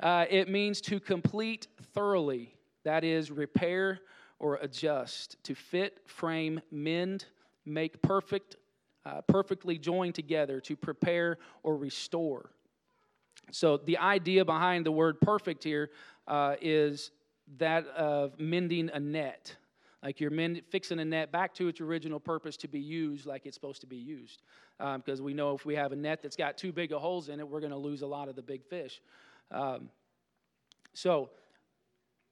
uh, 0.00 0.26
it 0.28 0.48
means 0.48 0.80
to 0.82 1.00
complete 1.00 1.68
thoroughly, 1.94 2.54
that 2.84 3.04
is, 3.04 3.30
repair 3.30 4.00
or 4.38 4.56
adjust, 4.56 5.36
to 5.44 5.54
fit, 5.54 6.00
frame, 6.06 6.60
mend, 6.70 7.26
make 7.64 8.00
perfect, 8.02 8.56
uh, 9.04 9.20
perfectly 9.22 9.78
joined 9.78 10.14
together, 10.14 10.60
to 10.60 10.76
prepare 10.76 11.38
or 11.62 11.76
restore. 11.76 12.50
So, 13.52 13.76
the 13.78 13.98
idea 13.98 14.44
behind 14.44 14.86
the 14.86 14.92
word 14.92 15.20
perfect 15.20 15.64
here 15.64 15.90
uh, 16.26 16.56
is 16.60 17.10
that 17.58 17.86
of 17.88 18.38
mending 18.38 18.90
a 18.92 19.00
net. 19.00 19.56
Like 20.02 20.20
you're 20.20 20.30
mend, 20.30 20.62
fixing 20.70 20.98
a 20.98 21.04
net 21.04 21.30
back 21.30 21.54
to 21.54 21.68
its 21.68 21.80
original 21.80 22.18
purpose 22.18 22.56
to 22.58 22.68
be 22.68 22.80
used 22.80 23.26
like 23.26 23.44
it's 23.44 23.54
supposed 23.54 23.82
to 23.82 23.86
be 23.86 23.96
used. 23.96 24.42
Because 24.78 25.20
um, 25.20 25.24
we 25.24 25.34
know 25.34 25.54
if 25.54 25.66
we 25.66 25.74
have 25.74 25.92
a 25.92 25.96
net 25.96 26.22
that's 26.22 26.36
got 26.36 26.56
too 26.56 26.72
big 26.72 26.92
of 26.92 27.02
holes 27.02 27.28
in 27.28 27.38
it, 27.38 27.46
we're 27.46 27.60
going 27.60 27.72
to 27.72 27.78
lose 27.78 28.02
a 28.02 28.06
lot 28.06 28.28
of 28.28 28.36
the 28.36 28.42
big 28.42 28.64
fish. 28.64 29.02
Um, 29.50 29.90
so, 30.94 31.30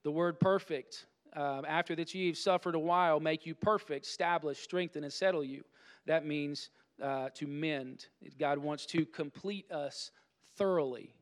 the 0.02 0.11
word 0.11 0.40
perfect, 0.40 1.07
um, 1.35 1.64
after 1.66 1.95
that 1.97 2.14
you've 2.14 2.38
suffered 2.38 2.75
a 2.75 2.78
while, 2.78 3.21
make 3.21 3.45
you 3.45 3.54
perfect, 3.54 4.07
establish, 4.07 4.59
strengthen, 4.59 5.04
and 5.04 5.12
settle 5.12 5.45
you. 5.45 5.62
That 6.07 6.25
means 6.25 6.71
uh, 7.02 7.28
to 7.35 7.47
mend. 7.47 8.07
God 8.38 8.59
wants 8.59 8.87
to 8.87 9.04
complete 9.04 9.71
us 9.71 10.11
thoroughly. 10.57 11.14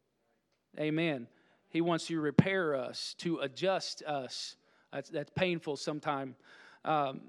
Amen. 0.78 1.26
He 1.68 1.80
wants 1.80 2.06
to 2.06 2.20
repair 2.20 2.74
us, 2.74 3.14
to 3.18 3.38
adjust 3.38 4.02
us. 4.02 4.56
That's, 4.92 5.10
that's 5.10 5.30
painful 5.34 5.76
sometimes. 5.76 6.36
Um, 6.84 7.20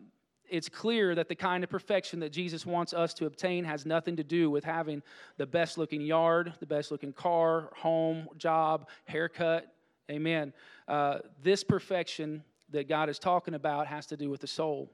it's 0.49 0.69
clear 0.69 1.13
that 1.15 1.27
the 1.27 1.35
kind 1.35 1.63
of 1.63 1.69
perfection 1.69 2.19
that 2.21 2.31
Jesus 2.31 2.65
wants 2.65 2.93
us 2.93 3.13
to 3.15 3.25
obtain 3.25 3.65
has 3.65 3.85
nothing 3.85 4.15
to 4.15 4.23
do 4.23 4.49
with 4.49 4.63
having 4.63 5.01
the 5.37 5.45
best 5.45 5.77
looking 5.77 6.01
yard, 6.01 6.53
the 6.59 6.65
best 6.65 6.91
looking 6.91 7.11
car, 7.11 7.69
home, 7.75 8.27
job, 8.37 8.87
haircut. 9.05 9.73
Amen. 10.09 10.53
Uh, 10.87 11.19
this 11.43 11.63
perfection 11.63 12.43
that 12.69 12.87
God 12.87 13.09
is 13.09 13.19
talking 13.19 13.53
about 13.53 13.87
has 13.87 14.05
to 14.07 14.17
do 14.17 14.29
with 14.29 14.41
the 14.41 14.47
soul. 14.47 14.89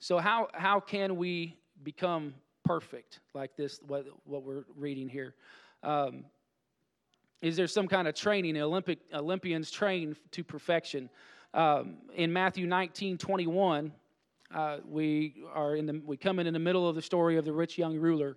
So, 0.00 0.18
how, 0.18 0.48
how 0.54 0.80
can 0.80 1.16
we 1.16 1.56
become 1.82 2.34
perfect 2.64 3.20
like 3.34 3.56
this, 3.56 3.80
what, 3.86 4.06
what 4.24 4.42
we're 4.42 4.64
reading 4.76 5.08
here? 5.08 5.34
Um, 5.82 6.24
is 7.42 7.56
there 7.56 7.66
some 7.66 7.88
kind 7.88 8.06
of 8.06 8.14
training? 8.14 8.56
Olympic 8.58 8.98
Olympians 9.14 9.70
train 9.70 10.14
to 10.32 10.44
perfection. 10.44 11.08
Um, 11.54 11.96
in 12.14 12.32
Matthew 12.32 12.66
19, 12.66 13.16
21, 13.16 13.92
uh, 14.54 14.78
we 14.86 15.34
are 15.54 15.74
in 15.76 15.86
the 15.86 16.02
we 16.04 16.16
come 16.16 16.38
in 16.38 16.46
in 16.46 16.52
the 16.52 16.60
middle 16.60 16.88
of 16.88 16.94
the 16.94 17.02
story 17.02 17.36
of 17.36 17.44
the 17.44 17.52
rich 17.52 17.78
young 17.78 17.96
ruler, 17.96 18.36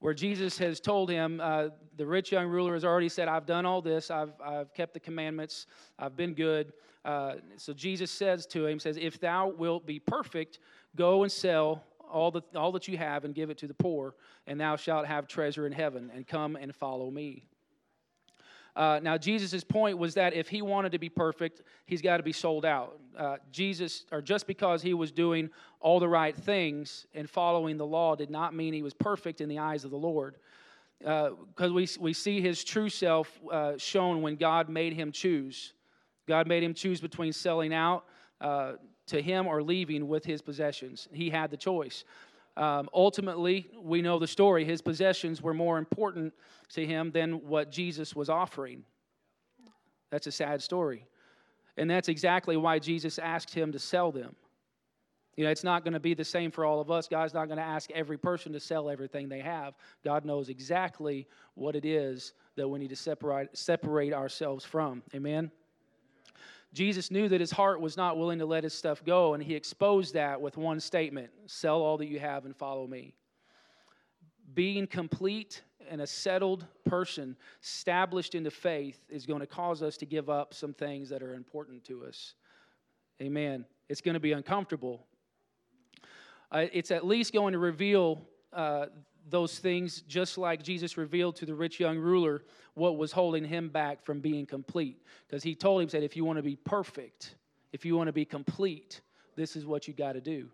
where 0.00 0.12
Jesus 0.12 0.58
has 0.58 0.80
told 0.80 1.08
him, 1.08 1.40
uh, 1.42 1.68
the 1.96 2.06
rich 2.06 2.30
young 2.30 2.48
ruler 2.48 2.74
has 2.74 2.84
already 2.84 3.08
said, 3.08 3.26
"I've 3.26 3.46
done 3.46 3.64
all 3.64 3.80
this. 3.80 4.10
I've 4.10 4.34
I've 4.40 4.74
kept 4.74 4.92
the 4.92 5.00
commandments. 5.00 5.66
I've 5.98 6.16
been 6.16 6.34
good." 6.34 6.72
Uh, 7.04 7.36
so 7.56 7.72
Jesus 7.72 8.10
says 8.10 8.46
to 8.48 8.66
him, 8.66 8.78
"says 8.78 8.98
If 9.00 9.18
thou 9.18 9.48
wilt 9.48 9.86
be 9.86 9.98
perfect, 9.98 10.58
go 10.94 11.22
and 11.22 11.32
sell 11.32 11.82
all, 12.10 12.30
the, 12.30 12.42
all 12.54 12.72
that 12.72 12.88
you 12.88 12.96
have 12.98 13.24
and 13.24 13.34
give 13.34 13.50
it 13.50 13.58
to 13.58 13.66
the 13.66 13.74
poor, 13.74 14.14
and 14.46 14.60
thou 14.60 14.76
shalt 14.76 15.06
have 15.06 15.26
treasure 15.26 15.66
in 15.66 15.72
heaven, 15.72 16.10
and 16.14 16.26
come 16.26 16.56
and 16.56 16.74
follow 16.74 17.10
me. 17.10 17.44
Uh, 18.76 19.00
now, 19.02 19.16
Jesus' 19.16 19.64
point 19.64 19.96
was 19.96 20.12
that 20.14 20.34
if 20.34 20.48
he 20.48 20.60
wanted 20.60 20.92
to 20.92 20.98
be 20.98 21.08
perfect, 21.08 21.62
he's 21.86 22.02
got 22.02 22.18
to 22.18 22.22
be 22.22 22.32
sold 22.32 22.66
out. 22.66 23.00
Uh, 23.16 23.36
Jesus, 23.50 24.04
or 24.12 24.20
just 24.20 24.46
because 24.46 24.82
he 24.82 24.92
was 24.92 25.10
doing 25.10 25.48
all 25.80 25.98
the 25.98 26.08
right 26.08 26.36
things 26.36 27.06
and 27.14 27.28
following 27.28 27.78
the 27.78 27.86
law, 27.86 28.14
did 28.14 28.28
not 28.28 28.54
mean 28.54 28.74
he 28.74 28.82
was 28.82 28.92
perfect 28.92 29.40
in 29.40 29.48
the 29.48 29.58
eyes 29.58 29.84
of 29.84 29.90
the 29.90 29.96
Lord. 29.96 30.36
Because 30.98 31.70
uh, 31.70 31.72
we, 31.72 31.88
we 31.98 32.12
see 32.12 32.42
his 32.42 32.62
true 32.64 32.90
self 32.90 33.40
uh, 33.50 33.78
shown 33.78 34.20
when 34.20 34.36
God 34.36 34.68
made 34.68 34.92
him 34.92 35.10
choose. 35.10 35.72
God 36.28 36.46
made 36.46 36.62
him 36.62 36.74
choose 36.74 37.00
between 37.00 37.32
selling 37.32 37.72
out 37.72 38.04
uh, 38.42 38.72
to 39.06 39.22
him 39.22 39.46
or 39.46 39.62
leaving 39.62 40.08
with 40.08 40.24
his 40.24 40.42
possessions. 40.42 41.08
He 41.12 41.30
had 41.30 41.50
the 41.50 41.56
choice. 41.56 42.04
Um, 42.56 42.88
ultimately, 42.94 43.70
we 43.80 44.02
know 44.02 44.18
the 44.18 44.26
story. 44.26 44.64
His 44.64 44.80
possessions 44.80 45.42
were 45.42 45.54
more 45.54 45.78
important 45.78 46.32
to 46.70 46.86
him 46.86 47.10
than 47.10 47.46
what 47.46 47.70
Jesus 47.70 48.16
was 48.16 48.30
offering. 48.30 48.82
That's 50.10 50.26
a 50.26 50.32
sad 50.32 50.62
story. 50.62 51.06
And 51.76 51.90
that's 51.90 52.08
exactly 52.08 52.56
why 52.56 52.78
Jesus 52.78 53.18
asked 53.18 53.52
him 53.52 53.72
to 53.72 53.78
sell 53.78 54.10
them. 54.10 54.34
You 55.36 55.44
know, 55.44 55.50
it's 55.50 55.64
not 55.64 55.84
going 55.84 55.92
to 55.92 56.00
be 56.00 56.14
the 56.14 56.24
same 56.24 56.50
for 56.50 56.64
all 56.64 56.80
of 56.80 56.90
us. 56.90 57.08
God's 57.08 57.34
not 57.34 57.46
going 57.46 57.58
to 57.58 57.64
ask 57.64 57.90
every 57.90 58.16
person 58.16 58.54
to 58.54 58.60
sell 58.60 58.88
everything 58.88 59.28
they 59.28 59.40
have. 59.40 59.74
God 60.02 60.24
knows 60.24 60.48
exactly 60.48 61.26
what 61.54 61.76
it 61.76 61.84
is 61.84 62.32
that 62.56 62.66
we 62.66 62.78
need 62.78 62.88
to 62.88 62.96
separate, 62.96 63.54
separate 63.54 64.14
ourselves 64.14 64.64
from. 64.64 65.02
Amen? 65.14 65.50
Jesus 66.76 67.10
knew 67.10 67.26
that 67.30 67.40
his 67.40 67.50
heart 67.50 67.80
was 67.80 67.96
not 67.96 68.18
willing 68.18 68.38
to 68.38 68.44
let 68.44 68.62
his 68.62 68.74
stuff 68.74 69.02
go, 69.02 69.32
and 69.32 69.42
he 69.42 69.54
exposed 69.54 70.12
that 70.12 70.38
with 70.38 70.58
one 70.58 70.78
statement 70.78 71.30
sell 71.46 71.80
all 71.80 71.96
that 71.96 72.06
you 72.06 72.20
have 72.20 72.44
and 72.44 72.54
follow 72.54 72.86
me. 72.86 73.14
Being 74.52 74.86
complete 74.86 75.62
and 75.90 76.02
a 76.02 76.06
settled 76.06 76.66
person, 76.84 77.34
established 77.62 78.34
into 78.34 78.50
faith, 78.50 79.00
is 79.08 79.24
going 79.24 79.40
to 79.40 79.46
cause 79.46 79.82
us 79.82 79.96
to 79.96 80.04
give 80.04 80.28
up 80.28 80.52
some 80.52 80.74
things 80.74 81.08
that 81.08 81.22
are 81.22 81.32
important 81.32 81.82
to 81.84 82.04
us. 82.04 82.34
Amen. 83.22 83.64
It's 83.88 84.02
going 84.02 84.12
to 84.12 84.20
be 84.20 84.32
uncomfortable. 84.32 85.06
Uh, 86.52 86.66
it's 86.74 86.90
at 86.90 87.06
least 87.06 87.32
going 87.32 87.54
to 87.54 87.58
reveal 87.58 88.20
uh, 88.52 88.86
those 89.28 89.58
things, 89.58 90.02
just 90.02 90.38
like 90.38 90.62
Jesus 90.62 90.96
revealed 90.96 91.36
to 91.36 91.46
the 91.46 91.54
rich 91.54 91.80
young 91.80 91.98
ruler 91.98 92.42
what 92.74 92.96
was 92.96 93.12
holding 93.12 93.44
him 93.44 93.68
back 93.68 94.04
from 94.04 94.20
being 94.20 94.46
complete. 94.46 95.02
Because 95.26 95.42
he 95.42 95.54
told 95.54 95.82
him, 95.82 95.88
said, 95.88 96.02
if 96.02 96.16
you 96.16 96.24
want 96.24 96.36
to 96.38 96.42
be 96.42 96.56
perfect, 96.56 97.34
if 97.72 97.84
you 97.84 97.96
want 97.96 98.08
to 98.08 98.12
be 98.12 98.24
complete, 98.24 99.00
this 99.34 99.56
is 99.56 99.66
what 99.66 99.88
you 99.88 99.94
got 99.94 100.12
to 100.12 100.20
do. 100.20 100.48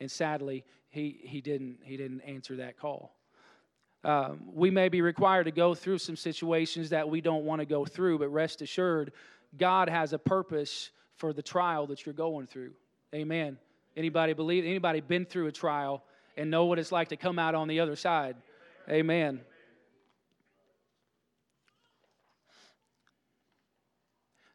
And 0.00 0.10
sadly, 0.10 0.64
he, 0.90 1.20
he, 1.22 1.40
didn't, 1.40 1.78
he 1.82 1.96
didn't 1.96 2.20
answer 2.20 2.56
that 2.56 2.78
call. 2.78 3.14
Um, 4.04 4.40
we 4.52 4.70
may 4.70 4.88
be 4.88 5.00
required 5.00 5.44
to 5.44 5.50
go 5.50 5.74
through 5.74 5.98
some 5.98 6.16
situations 6.16 6.90
that 6.90 7.08
we 7.08 7.20
don't 7.20 7.44
want 7.44 7.60
to 7.60 7.66
go 7.66 7.84
through, 7.84 8.18
but 8.18 8.28
rest 8.28 8.62
assured, 8.62 9.12
God 9.58 9.88
has 9.88 10.12
a 10.12 10.18
purpose 10.18 10.90
for 11.16 11.32
the 11.32 11.42
trial 11.42 11.86
that 11.86 12.04
you're 12.04 12.14
going 12.14 12.46
through. 12.46 12.72
Amen. 13.14 13.58
Anybody 13.96 14.34
believe? 14.34 14.64
Anybody 14.64 15.00
been 15.00 15.24
through 15.24 15.46
a 15.46 15.52
trial? 15.52 16.04
And 16.36 16.50
know 16.50 16.66
what 16.66 16.78
it's 16.78 16.92
like 16.92 17.08
to 17.08 17.16
come 17.16 17.38
out 17.38 17.54
on 17.54 17.68
the 17.68 17.80
other 17.80 17.96
side. 17.96 18.36
Amen. 18.88 19.40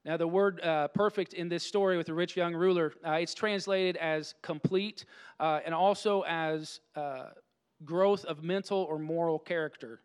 Now, 0.04 0.18
the 0.18 0.28
word 0.28 0.60
uh, 0.62 0.88
perfect 0.88 1.34
in 1.34 1.48
this 1.48 1.64
story 1.64 1.96
with 1.96 2.08
the 2.08 2.14
rich 2.14 2.36
young 2.36 2.56
ruler, 2.56 2.94
uh, 3.06 3.12
it's 3.14 3.36
translated 3.36 3.98
as 3.98 4.34
complete 4.42 5.06
uh, 5.40 5.60
and 5.64 5.76
also 5.76 6.24
as 6.24 6.80
uh, 6.96 7.26
growth 7.86 8.26
of 8.26 8.44
mental 8.44 8.80
or 8.80 8.98
moral 8.98 9.38
character. 9.38 10.02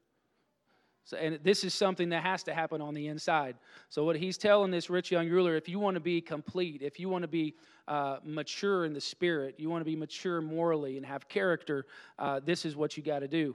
So, 1.06 1.16
and 1.16 1.38
this 1.44 1.62
is 1.62 1.72
something 1.72 2.08
that 2.08 2.24
has 2.24 2.42
to 2.42 2.52
happen 2.52 2.82
on 2.82 2.92
the 2.92 3.06
inside. 3.06 3.54
So, 3.90 4.04
what 4.04 4.16
he's 4.16 4.36
telling 4.36 4.72
this 4.72 4.90
rich 4.90 5.12
young 5.12 5.28
ruler 5.30 5.54
if 5.54 5.68
you 5.68 5.78
want 5.78 5.94
to 5.94 6.00
be 6.00 6.20
complete, 6.20 6.82
if 6.82 6.98
you 6.98 7.08
want 7.08 7.22
to 7.22 7.28
be 7.28 7.54
uh, 7.86 8.18
mature 8.24 8.84
in 8.84 8.92
the 8.92 9.00
spirit, 9.00 9.54
you 9.58 9.70
want 9.70 9.82
to 9.82 9.84
be 9.84 9.94
mature 9.94 10.42
morally 10.42 10.96
and 10.96 11.06
have 11.06 11.28
character, 11.28 11.86
uh, 12.18 12.40
this 12.44 12.64
is 12.64 12.74
what 12.74 12.96
you 12.96 13.04
got 13.04 13.20
to 13.20 13.28
do. 13.28 13.54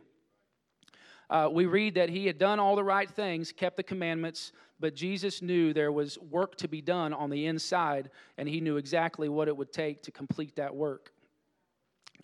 Uh, 1.29 1.49
we 1.51 1.65
read 1.65 1.95
that 1.95 2.07
he 2.07 2.25
had 2.25 2.37
done 2.37 2.57
all 2.57 2.77
the 2.77 2.83
right 2.83 3.11
things, 3.11 3.51
kept 3.51 3.75
the 3.75 3.83
commandments, 3.83 4.53
but 4.79 4.95
Jesus 4.95 5.41
knew 5.41 5.73
there 5.73 5.91
was 5.91 6.17
work 6.19 6.55
to 6.55 6.69
be 6.69 6.81
done 6.81 7.13
on 7.13 7.29
the 7.29 7.47
inside, 7.47 8.11
and 8.37 8.47
he 8.47 8.61
knew 8.61 8.77
exactly 8.77 9.27
what 9.27 9.49
it 9.49 9.57
would 9.57 9.73
take 9.73 10.03
to 10.03 10.11
complete 10.11 10.55
that 10.55 10.73
work. 10.73 11.11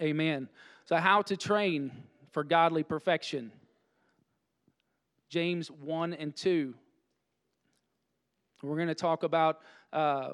Amen. 0.01 0.47
So, 0.85 0.95
how 0.95 1.21
to 1.23 1.35
train 1.35 1.91
for 2.31 2.45
godly 2.45 2.83
perfection? 2.83 3.51
James 5.29 5.69
1 5.69 6.13
and 6.13 6.35
2. 6.35 6.73
We're 8.63 8.75
going 8.75 8.87
to 8.87 8.95
talk 8.95 9.23
about 9.23 9.59
uh, 9.93 10.31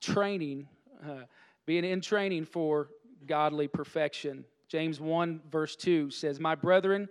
training, 0.00 0.68
uh, 1.04 1.24
being 1.64 1.84
in 1.84 2.00
training 2.00 2.44
for 2.44 2.88
godly 3.26 3.68
perfection. 3.68 4.44
James 4.68 5.00
1, 5.00 5.42
verse 5.50 5.76
2 5.76 6.10
says, 6.10 6.40
My 6.40 6.54
brethren, 6.54 7.08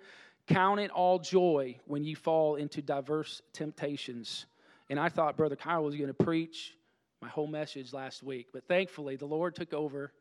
count 0.48 0.79
it 0.79 0.91
all 0.91 1.19
joy 1.19 1.79
when 1.86 2.03
you 2.03 2.15
fall 2.15 2.55
into 2.55 2.81
diverse 2.81 3.41
temptations. 3.53 4.45
And 4.89 5.00
I 5.00 5.10
thought 5.10 5.38
Brother 5.38 5.55
Kyle 5.55 5.83
was 5.83 5.95
going 5.95 6.07
to 6.07 6.13
preach 6.13 6.75
my 7.21 7.29
whole 7.29 7.48
message 7.48 7.93
last 7.93 8.24
week, 8.24 8.48
but 8.51 8.67
thankfully 8.67 9.15
the 9.15 9.25
Lord 9.25 9.55
took 9.55 9.74
over, 9.74 10.12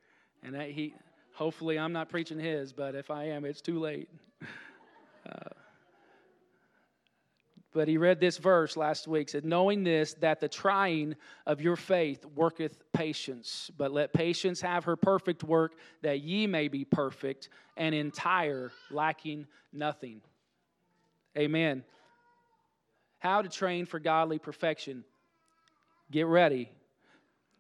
and 0.43 0.55
that 0.55 0.71
he. 0.71 0.95
Hopefully, 1.33 1.79
I'm 1.79 1.93
not 1.93 2.11
preaching 2.11 2.39
his, 2.39 2.73
but 2.73 2.95
if 2.95 3.11
I 3.11 3.25
am, 3.29 3.45
it's 3.45 3.61
too 3.61 3.79
late. 3.79 4.09
Uh, 5.31 5.50
but 7.73 7.87
he 7.87 7.97
read 7.97 8.21
this 8.21 8.39
verse 8.39 8.77
last 8.77 9.07
week 9.07 9.29
said 9.29 9.45
knowing 9.45 9.85
this 9.85 10.15
that 10.15 10.41
the 10.41 10.49
trying 10.49 11.15
of 11.47 11.61
your 11.61 11.77
faith 11.77 12.25
worketh 12.35 12.83
patience 12.93 13.71
but 13.77 13.93
let 13.93 14.12
patience 14.12 14.61
have 14.61 14.85
her 14.85 14.97
perfect 14.97 15.45
work 15.45 15.75
that 16.03 16.21
ye 16.21 16.47
may 16.47 16.69
be 16.69 16.85
perfect 16.85 17.49
and 17.77 17.95
entire 17.95 18.71
lacking 18.91 19.47
nothing. 19.73 20.21
Amen. 21.37 21.85
How 23.19 23.43
to 23.43 23.49
train 23.49 23.87
for 23.87 23.99
godly 23.99 24.39
perfection. 24.39 25.05
Get 26.11 26.27
ready. 26.27 26.71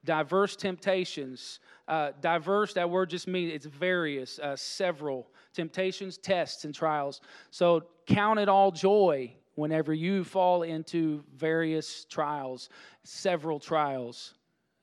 Diverse 0.04 0.56
temptations 0.56 1.60
uh, 1.90 2.12
diverse 2.20 2.72
that 2.74 2.88
word 2.88 3.10
just 3.10 3.26
means 3.26 3.52
it's 3.52 3.66
various 3.66 4.38
uh, 4.38 4.54
several 4.54 5.26
temptations 5.52 6.18
tests 6.18 6.64
and 6.64 6.72
trials. 6.72 7.20
So 7.50 7.82
count 8.06 8.38
it 8.38 8.48
all 8.48 8.70
joy 8.70 9.32
whenever 9.54 9.92
you 9.92 10.24
fall 10.24 10.62
into 10.62 11.22
various 11.36 12.04
trials, 12.04 12.68
several 13.04 13.58
trials. 13.58 14.34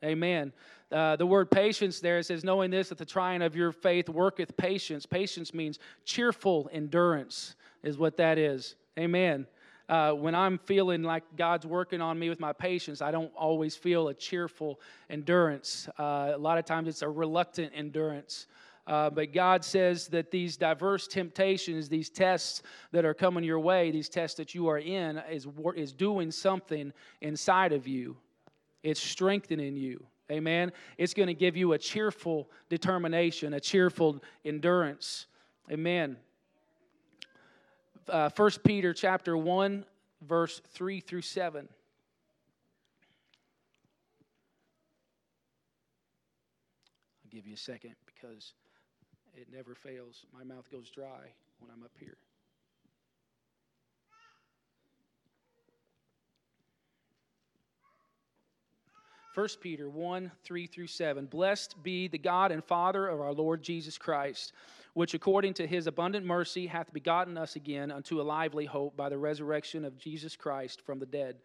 Amen. 0.03 0.53
Uh, 0.91 1.15
the 1.15 1.25
word 1.25 1.51
patience 1.51 1.99
there 1.99 2.21
says, 2.23 2.43
knowing 2.43 2.71
this, 2.71 2.89
that 2.89 2.97
the 2.97 3.05
trying 3.05 3.41
of 3.41 3.55
your 3.55 3.71
faith 3.71 4.07
worketh 4.07 4.55
patience. 4.55 5.05
Patience 5.05 5.53
means 5.53 5.79
cheerful 6.05 6.69
endurance, 6.71 7.55
is 7.83 7.97
what 7.97 8.15
that 8.17 8.37
is. 8.37 8.75
Amen. 8.97 9.47
Uh, 9.89 10.11
when 10.11 10.35
I'm 10.35 10.57
feeling 10.57 11.03
like 11.03 11.23
God's 11.37 11.65
working 11.65 12.01
on 12.01 12.19
me 12.19 12.29
with 12.29 12.39
my 12.39 12.51
patience, 12.53 13.01
I 13.01 13.11
don't 13.11 13.31
always 13.35 13.75
feel 13.75 14.09
a 14.09 14.13
cheerful 14.13 14.79
endurance. 15.09 15.87
Uh, 15.97 16.31
a 16.33 16.37
lot 16.37 16.57
of 16.57 16.65
times 16.65 16.89
it's 16.89 17.01
a 17.01 17.09
reluctant 17.09 17.71
endurance. 17.73 18.47
Uh, 18.87 19.09
but 19.09 19.33
God 19.33 19.65
says 19.65 20.07
that 20.07 20.31
these 20.31 20.55
diverse 20.55 21.07
temptations, 21.07 21.89
these 21.89 22.09
tests 22.09 22.63
that 22.93 23.03
are 23.03 23.13
coming 23.13 23.43
your 23.43 23.59
way, 23.59 23.91
these 23.91 24.07
tests 24.07 24.37
that 24.37 24.55
you 24.55 24.69
are 24.69 24.77
in, 24.77 25.17
is, 25.29 25.45
is 25.75 25.91
doing 25.91 26.31
something 26.31 26.93
inside 27.19 27.73
of 27.73 27.85
you. 27.85 28.15
It's 28.83 29.01
strengthening 29.01 29.75
you. 29.75 30.05
Amen. 30.31 30.71
It's 30.97 31.13
going 31.13 31.27
to 31.27 31.33
give 31.33 31.57
you 31.57 31.73
a 31.73 31.77
cheerful 31.77 32.49
determination, 32.69 33.53
a 33.53 33.59
cheerful 33.59 34.23
endurance. 34.45 35.27
Amen. 35.69 36.15
Uh, 38.07 38.29
1 38.33 38.51
Peter 38.63 38.93
chapter 38.93 39.35
1, 39.35 39.83
verse 40.21 40.61
3 40.73 41.01
through 41.01 41.21
7. 41.21 41.67
I'll 47.25 47.29
give 47.29 47.45
you 47.45 47.55
a 47.55 47.57
second 47.57 47.95
because 48.05 48.53
it 49.37 49.47
never 49.53 49.75
fails. 49.75 50.25
My 50.33 50.43
mouth 50.43 50.69
goes 50.71 50.89
dry 50.89 51.31
when 51.59 51.71
I'm 51.71 51.83
up 51.83 51.91
here. 51.99 52.17
First 59.33 59.61
Peter 59.61 59.87
1 59.87 60.31
3 60.43 60.65
through 60.65 60.87
7. 60.87 61.27
Blessed 61.27 61.75
be 61.83 62.07
the 62.07 62.17
God 62.17 62.51
and 62.51 62.63
Father 62.63 63.07
of 63.07 63.21
our 63.21 63.33
Lord 63.33 63.61
Jesus 63.61 63.95
Christ, 63.95 64.51
which 64.95 65.13
according 65.13 65.53
to 65.55 65.67
his 65.67 65.85
abundant 65.85 66.25
mercy 66.25 66.65
hath 66.65 66.91
begotten 66.91 67.37
us 67.37 67.55
again 67.55 67.91
unto 67.91 68.19
a 68.19 68.23
lively 68.23 68.65
hope 68.65 68.97
by 68.97 69.09
the 69.09 69.17
resurrection 69.17 69.85
of 69.85 69.99
Jesus 69.99 70.35
Christ 70.35 70.81
from 70.81 70.97
the 70.97 71.05
dead 71.05 71.35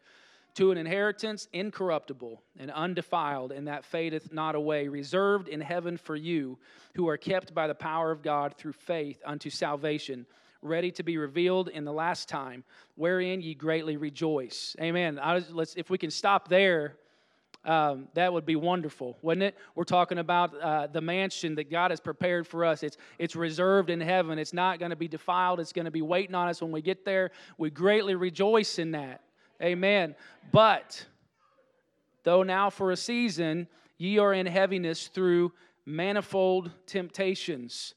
to 0.55 0.71
an 0.71 0.79
inheritance 0.79 1.49
incorruptible 1.53 2.43
and 2.59 2.71
undefiled, 2.71 3.53
and 3.53 3.69
that 3.69 3.85
fadeth 3.85 4.33
not 4.33 4.55
away, 4.55 4.88
reserved 4.88 5.49
in 5.49 5.61
heaven 5.61 5.97
for 5.97 6.17
you, 6.17 6.59
who 6.95 7.09
are 7.09 7.17
kept 7.17 7.55
by 7.55 7.67
the 7.67 7.75
power 7.75 8.11
of 8.11 8.23
God 8.23 8.55
through 8.57 8.73
faith 8.73 9.21
unto 9.25 9.49
salvation, 9.49 10.27
ready 10.61 10.91
to 10.93 11.03
be 11.03 11.17
revealed 11.17 11.69
in 11.69 11.85
the 11.85 11.93
last 11.93 12.29
time, 12.29 12.65
wherein 12.97 13.41
ye 13.41 13.55
greatly 13.55 13.97
rejoice. 13.97 14.77
Amen. 14.81 15.19
Was, 15.53 15.75
if 15.77 15.91
we 15.91 15.99
can 15.99 16.11
stop 16.11 16.49
there, 16.49 16.97
um, 17.65 18.09
that 18.15 18.33
would 18.33 18.45
be 18.45 18.57
wonderful, 18.57 19.17
wouldn't 19.23 19.45
it? 19.45 19.57
We're 19.75 19.85
talking 19.85 20.19
about 20.19 20.61
uh, 20.61 20.88
the 20.88 21.01
mansion 21.01 21.55
that 21.55 21.71
God 21.71 21.93
has 21.93 22.01
prepared 22.01 22.47
for 22.47 22.65
us. 22.65 22.83
It's, 22.83 22.97
it's 23.19 23.37
reserved 23.37 23.88
in 23.88 24.01
heaven. 24.01 24.38
It's 24.38 24.53
not 24.53 24.81
going 24.81 24.91
to 24.91 24.97
be 24.97 25.09
defiled. 25.09 25.61
It's 25.61 25.73
going 25.73 25.85
to 25.85 25.93
be 25.93 26.03
waiting 26.03 26.35
on 26.35 26.49
us 26.49 26.61
when 26.61 26.73
we 26.73 26.83
get 26.83 27.05
there. 27.05 27.31
We 27.59 27.71
greatly 27.71 28.17
rejoice 28.17 28.79
in 28.79 28.91
that. 28.93 29.23
Amen. 29.62 30.14
But 30.51 31.07
though 32.25 32.42
now 32.42 32.70
for 32.70 32.90
a 32.90 32.96
season 32.96 33.68
ye 33.98 34.18
are 34.18 34.35
in 34.35 34.46
heaviness 34.46 35.09
through 35.09 35.53
manifold 35.87 36.70
temptations. 36.87 37.94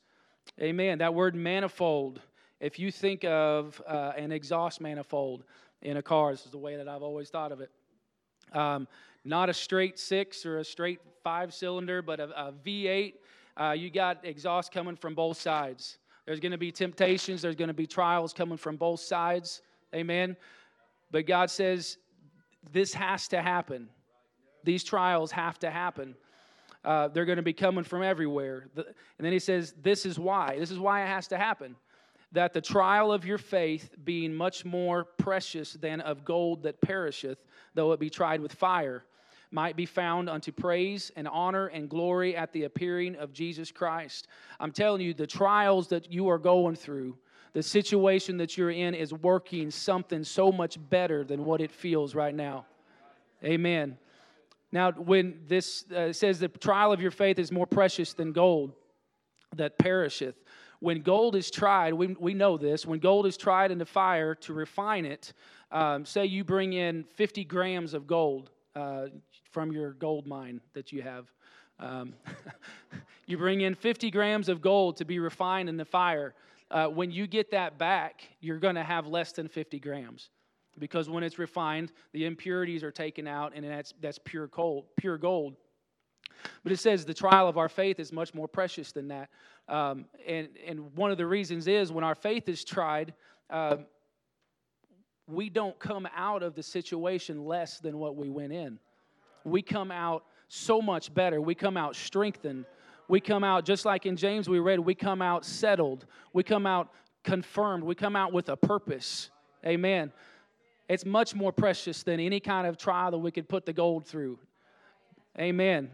Amen. 0.62 0.99
That 0.99 1.13
word 1.13 1.36
manifold, 1.36 2.21
if 2.60 2.78
you 2.78 2.91
think 2.91 3.23
of 3.25 3.82
uh, 3.88 4.13
an 4.15 4.32
exhaust 4.32 4.80
manifold 4.80 5.43
in 5.82 5.97
a 5.97 6.01
car, 6.01 6.32
this 6.32 6.45
is 6.45 6.51
the 6.51 6.58
way 6.58 6.78
that 6.78 6.88
I've 6.88 7.04
always 7.04 7.30
thought 7.30 7.51
of 7.51 7.62
it. 7.62 7.71
Um, 8.54 8.88
not 9.23 9.49
a 9.49 9.54
straight 9.54 9.97
six 9.97 10.45
or 10.45 10.60
a 10.60 10.63
straight 10.63 10.99
five 11.23 11.54
cylinder, 11.54 12.01
but 12.01 12.19
a 12.19 12.47
a 12.47 12.54
V8. 12.65 13.13
Uh, 13.58 13.71
you 13.71 13.89
got 13.89 14.23
exhaust 14.23 14.71
coming 14.71 14.95
from 14.95 15.15
both 15.15 15.39
sides. 15.39 15.97
There's 16.25 16.39
going 16.39 16.51
to 16.51 16.58
be 16.58 16.71
temptations, 16.71 17.41
there's 17.41 17.56
going 17.56 17.69
to 17.69 17.73
be 17.73 17.88
trials 17.88 18.34
coming 18.34 18.58
from 18.58 18.78
both 18.78 18.99
sides. 18.99 19.62
Amen. 19.93 20.36
But 21.12 21.28
God 21.28 21.50
says, 21.50 21.98
this 22.72 22.94
has 22.94 23.28
to 23.30 23.41
happen. 23.41 23.89
These 24.63 24.84
trials 24.84 25.32
have 25.32 25.60
to 25.60 25.70
happen. 25.70 26.15
Uh, 26.84 27.08
they're 27.08 27.26
going 27.26 27.38
to 27.38 27.44
be 27.44 27.54
coming 27.54 27.84
from 27.84 28.04
everywhere. 28.04 28.68
The, 28.76 28.86
and 28.86 29.26
then 29.26 29.32
he 29.32 29.39
says, 29.39 29.74
This 29.82 30.06
is 30.06 30.20
why. 30.20 30.58
This 30.60 30.72
is 30.72 30.80
why 30.80 31.04
it 31.04 31.08
has 31.08 31.28
to 31.28 31.38
happen. 31.38 31.76
That 32.32 32.54
the 32.54 32.62
trial 32.62 33.12
of 33.12 33.26
your 33.26 33.38
faith, 33.38 33.96
being 34.04 34.34
much 34.34 34.65
more 34.65 35.04
precious 35.04 35.74
than 35.74 36.02
of 36.02 36.26
gold 36.26 36.63
that 36.63 36.82
perisheth, 36.82 37.39
though 37.74 37.91
it 37.91 38.00
be 38.00 38.10
tried 38.10 38.41
with 38.41 38.54
fire, 38.54 39.04
might 39.52 39.76
be 39.76 39.86
found 39.86 40.30
unto 40.30 40.52
praise 40.52 41.12
and 41.15 41.28
honor 41.28 41.68
and 41.68 41.89
glory 41.89 42.36
at 42.36 42.52
the 42.52 42.63
appearing 42.63 43.15
of 43.15 43.34
Jesus 43.34 43.72
Christ. 43.72 44.28
I'm 44.60 44.72
telling 44.72 45.02
you, 45.02 45.13
the 45.13 45.28
trials 45.28 45.88
that 45.89 46.12
you 46.12 46.28
are 46.30 46.39
going 46.39 46.76
through, 46.76 47.18
the 47.56 47.63
situation 47.63 48.36
that 48.36 48.58
you're 48.58 48.70
in 48.70 48.94
is 48.94 49.13
working 49.13 49.72
something 49.72 50.26
so 50.26 50.52
much 50.52 50.78
better 50.89 51.24
than 51.24 51.46
what 51.46 51.62
it 51.62 51.72
feels 51.72 52.13
right 52.13 52.36
now. 52.36 52.65
Amen. 53.46 53.98
Now, 54.74 54.91
when 54.91 55.39
this 55.48 55.89
uh, 55.89 56.12
says 56.12 56.39
the 56.39 56.50
trial 56.50 56.91
of 56.91 57.00
your 57.00 57.12
faith 57.12 57.39
is 57.39 57.54
more 57.54 57.65
precious 57.65 58.12
than 58.12 58.34
gold 58.34 58.74
that 59.56 59.80
perisheth, 59.80 60.36
when 60.82 61.02
gold 61.02 61.38
is 61.38 61.50
tried, 61.50 61.94
we, 61.94 62.08
we 62.20 62.34
know 62.34 62.58
this, 62.58 62.86
when 62.86 63.00
gold 63.00 63.26
is 63.26 63.38
tried 63.38 63.72
in 63.72 63.78
the 63.78 63.86
fire 63.86 64.36
to 64.36 64.54
refine 64.54 65.06
it, 65.06 65.32
um, 65.72 66.04
say 66.04 66.26
you 66.26 66.44
bring 66.44 66.74
in 66.74 67.06
50 67.06 67.46
grams 67.46 67.94
of 67.94 68.06
gold 68.06 68.52
uh, 68.76 69.06
from 69.50 69.72
your 69.72 69.94
gold 69.94 70.28
mine 70.28 70.60
that 70.74 70.91
you 70.91 71.02
have. 71.04 71.32
Um, 71.80 72.15
you 73.28 73.38
bring 73.38 73.62
in 73.62 73.76
50 73.76 74.12
grams 74.12 74.50
of 74.50 74.62
gold 74.62 74.98
to 74.98 75.06
be 75.06 75.20
refined 75.20 75.70
in 75.70 75.78
the 75.78 75.86
fire 75.86 76.34
uh, 76.71 76.88
when 76.88 77.12
you 77.12 77.28
get 77.28 77.51
that 77.51 77.78
back, 77.78 78.28
you're 78.41 78.60
going 78.60 78.75
to 78.75 78.84
have 78.84 79.08
less 79.08 79.32
than 79.32 79.47
50 79.47 79.80
grams 79.80 80.30
because 80.80 81.10
when 81.10 81.23
it's 81.23 81.39
refined, 81.39 81.91
the 82.12 82.25
impurities 82.25 82.84
are 82.84 82.91
taken 82.91 83.28
out, 83.28 83.54
and 83.56 83.63
that's, 83.65 83.93
that's 84.01 84.19
pure 84.23 84.47
gold, 84.47 84.86
pure 84.97 85.17
gold. 85.17 85.56
But 86.63 86.71
it 86.71 86.78
says 86.78 87.06
the 87.06 87.13
trial 87.13 87.47
of 87.47 87.58
our 87.58 87.69
faith 87.69 87.99
is 87.99 88.12
much 88.12 88.34
more 88.34 88.47
precious 88.47 88.91
than 88.91 89.08
that. 89.08 89.30
Um, 89.67 90.06
and, 90.28 90.49
and 90.65 90.95
one 90.95 91.12
of 91.12 91.17
the 91.17 91.25
reasons 91.25 91.67
is 91.67 91.91
when 91.91 92.04
our 92.04 92.15
faith 92.15 92.49
is 92.49 92.63
tried, 92.63 93.13
uh, 93.49 93.78
we 95.28 95.49
don't 95.49 95.78
come 95.80 96.08
out 96.15 96.43
of 96.43 96.56
the 96.56 96.63
situation 96.63 97.45
less 97.45 97.80
than 97.80 97.97
what 97.97 98.15
we 98.15 98.30
went 98.30 98.54
in. 98.54 98.80
We 99.43 99.62
come 99.62 99.91
out 99.91 100.25
so 100.47 100.82
much 100.82 101.13
better. 101.13 101.41
We 101.41 101.56
come 101.56 101.78
out 101.78 101.95
strengthened. 101.95 102.65
We 103.08 103.20
come 103.20 103.44
out, 103.44 103.65
just 103.65 103.86
like 103.86 104.06
in 104.06 104.15
James 104.15 104.50
we 104.50 104.60
read, 104.60 104.80
we 104.80 104.96
come 104.96 105.22
out 105.22 105.46
settled. 105.46 106.06
We 106.34 106.44
come 106.44 106.65
out 106.65 106.89
confirmed. 107.24 107.84
We 107.84 107.96
come 107.96 108.15
out 108.15 108.34
with 108.34 108.50
a 108.50 108.58
purpose. 108.58 109.30
Amen. 109.65 110.12
It's 110.88 111.06
much 111.06 111.34
more 111.34 111.52
precious 111.52 112.04
than 112.04 112.20
any 112.20 112.39
kind 112.39 112.68
of 112.68 112.78
trial 112.78 113.12
that 113.12 113.18
we 113.18 113.32
could 113.32 113.50
put 113.50 113.65
the 113.65 113.74
gold 113.74 114.06
through. 114.06 114.39
Amen. 115.39 115.91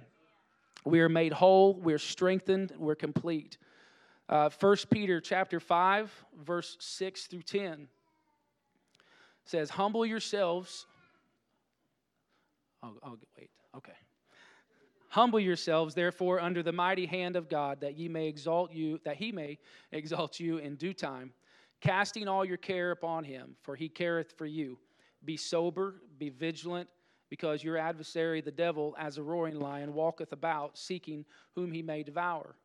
We 0.84 1.00
are 1.02 1.10
made 1.10 1.34
whole, 1.34 1.76
we're 1.76 2.00
strengthened, 2.00 2.74
we're 2.78 2.96
complete. 2.96 3.58
Uh, 4.28 4.50
1 4.60 4.78
Peter 4.90 5.22
chapter 5.22 5.60
5, 5.60 6.26
verse 6.44 6.78
6 6.80 7.28
through 7.28 7.44
10 7.44 7.88
says, 9.46 9.70
Humble 9.70 10.06
yourselves. 10.06 10.88
I'll, 12.82 12.98
I'll 13.04 13.18
wait. 13.38 13.50
Okay. 13.76 13.92
Humble 15.12 15.42
yourselves, 15.42 15.94
therefore, 15.94 16.40
under 16.40 16.64
the 16.64 16.72
mighty 16.72 17.06
hand 17.06 17.36
of 17.36 17.50
God, 17.50 17.82
that 17.82 17.98
ye 17.98 18.08
may 18.08 18.28
exalt 18.28 18.72
you, 18.72 18.98
that 19.04 19.18
he 19.18 19.34
may 19.34 19.60
exalt 19.92 20.40
you 20.40 20.58
in 20.60 20.78
due 20.78 20.94
time, 20.94 21.34
casting 21.82 22.30
all 22.30 22.46
your 22.46 22.56
care 22.56 22.92
upon 22.92 23.26
him, 23.26 23.58
for 23.62 23.76
he 23.76 23.90
careth 23.90 24.34
for 24.38 24.46
you. 24.46 24.80
Be 25.26 25.36
sober, 25.36 25.96
be 26.18 26.30
vigilant, 26.30 26.88
because 27.30 27.62
your 27.62 27.76
adversary, 27.76 28.40
the 28.40 28.52
devil, 28.52 28.96
as 28.98 29.18
a 29.18 29.24
roaring 29.24 29.60
lion, 29.60 29.94
walketh 29.94 30.32
about, 30.32 30.78
seeking 30.78 31.26
whom 31.56 31.74
he 31.74 31.82
may 31.82 32.04
devour. 32.04 32.56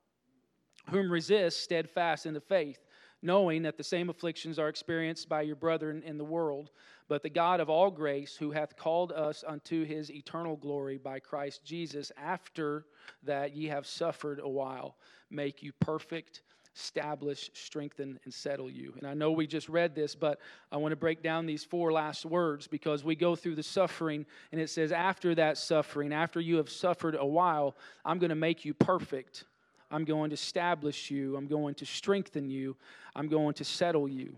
Whom 0.91 1.11
resist 1.11 1.65
steadfast 1.65 2.27
in 2.27 2.35
the 2.35 2.41
faith 2.41 2.79
knowing 3.23 3.63
that 3.63 3.77
the 3.77 3.85
same 3.85 4.11
afflictions 4.11 4.59
are 4.59 4.69
experienced 4.69 5.29
by 5.29 5.43
your 5.43 5.57
brethren 5.57 6.03
in 6.05 6.19
the 6.19 6.25
world. 6.25 6.71
But 7.09 7.23
the 7.23 7.31
God 7.31 7.61
of 7.61 7.71
all 7.71 7.91
grace, 7.91 8.37
who 8.37 8.51
hath 8.51 8.77
called 8.77 9.13
us 9.13 9.45
unto 9.47 9.85
his 9.85 10.11
eternal 10.11 10.57
glory 10.57 10.99
by 10.99 11.21
Christ 11.21 11.65
Jesus, 11.65 12.13
after 12.17 12.85
that 13.23 13.55
ye 13.55 13.67
have 13.67 13.87
suffered 13.87 14.41
a 14.43 14.49
while, 14.49 14.97
make 15.31 15.63
you 15.63 15.73
perfect, 15.81 16.43
establish, 16.75 17.51
strengthen, 17.55 18.19
and 18.25 18.35
settle 18.35 18.71
you. 18.71 18.93
And 18.99 19.07
I 19.07 19.15
know 19.15 19.33
we 19.33 19.47
just 19.47 19.69
read 19.69 19.95
this, 19.95 20.15
but 20.15 20.41
I 20.71 20.77
want 20.77 20.93
to 20.93 20.97
break 20.97 21.23
down 21.23 21.47
these 21.47 21.65
four 21.65 21.93
last 21.93 22.27
words 22.27 22.67
because 22.67 23.03
we 23.03 23.17
go 23.17 23.35
through 23.35 23.55
the 23.55 23.63
suffering, 23.63 24.27
and 24.53 24.61
it 24.61 24.69
says, 24.69 24.93
After 24.93 25.35
that 25.37 25.59
suffering, 25.59 26.13
after 26.13 26.41
you 26.41 26.57
have 26.57 26.69
suffered 26.69 27.15
a 27.15 27.25
while, 27.25 27.77
I'm 28.05 28.19
going 28.19 28.31
to 28.31 28.35
make 28.35 28.65
you 28.65 28.75
perfect 28.75 29.45
I'm 29.91 30.05
going 30.05 30.31
to 30.31 30.35
establish 30.35 31.11
you. 31.11 31.37
I'm 31.37 31.47
going 31.47 31.75
to 31.77 31.87
strengthen 31.87 32.49
you. 32.49 32.77
I'm 33.15 33.29
going 33.29 33.55
to 33.55 33.65
settle 33.65 34.09
you. 34.09 34.37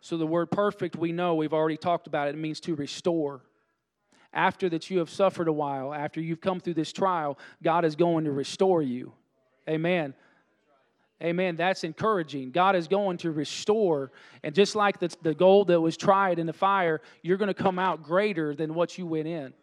So, 0.00 0.16
the 0.16 0.26
word 0.26 0.50
perfect, 0.50 0.96
we 0.96 1.12
know, 1.12 1.34
we've 1.34 1.54
already 1.54 1.76
talked 1.76 2.06
about 2.06 2.28
it, 2.28 2.34
it 2.34 2.38
means 2.38 2.60
to 2.60 2.74
restore. 2.74 3.40
After 4.32 4.68
that 4.68 4.90
you 4.90 4.98
have 4.98 5.08
suffered 5.08 5.48
a 5.48 5.52
while, 5.52 5.94
after 5.94 6.20
you've 6.20 6.42
come 6.42 6.60
through 6.60 6.74
this 6.74 6.92
trial, 6.92 7.38
God 7.62 7.84
is 7.84 7.96
going 7.96 8.24
to 8.24 8.32
restore 8.32 8.82
you. 8.82 9.12
Amen. 9.68 10.14
Amen. 11.22 11.56
That's 11.56 11.82
encouraging. 11.82 12.50
God 12.50 12.76
is 12.76 12.88
going 12.88 13.16
to 13.18 13.30
restore. 13.30 14.12
And 14.42 14.54
just 14.54 14.76
like 14.76 14.98
the, 14.98 15.14
the 15.22 15.34
gold 15.34 15.68
that 15.68 15.80
was 15.80 15.96
tried 15.96 16.38
in 16.38 16.46
the 16.46 16.52
fire, 16.52 17.00
you're 17.22 17.38
going 17.38 17.48
to 17.48 17.54
come 17.54 17.78
out 17.78 18.02
greater 18.02 18.54
than 18.54 18.74
what 18.74 18.98
you 18.98 19.06
went 19.06 19.26
in. 19.26 19.54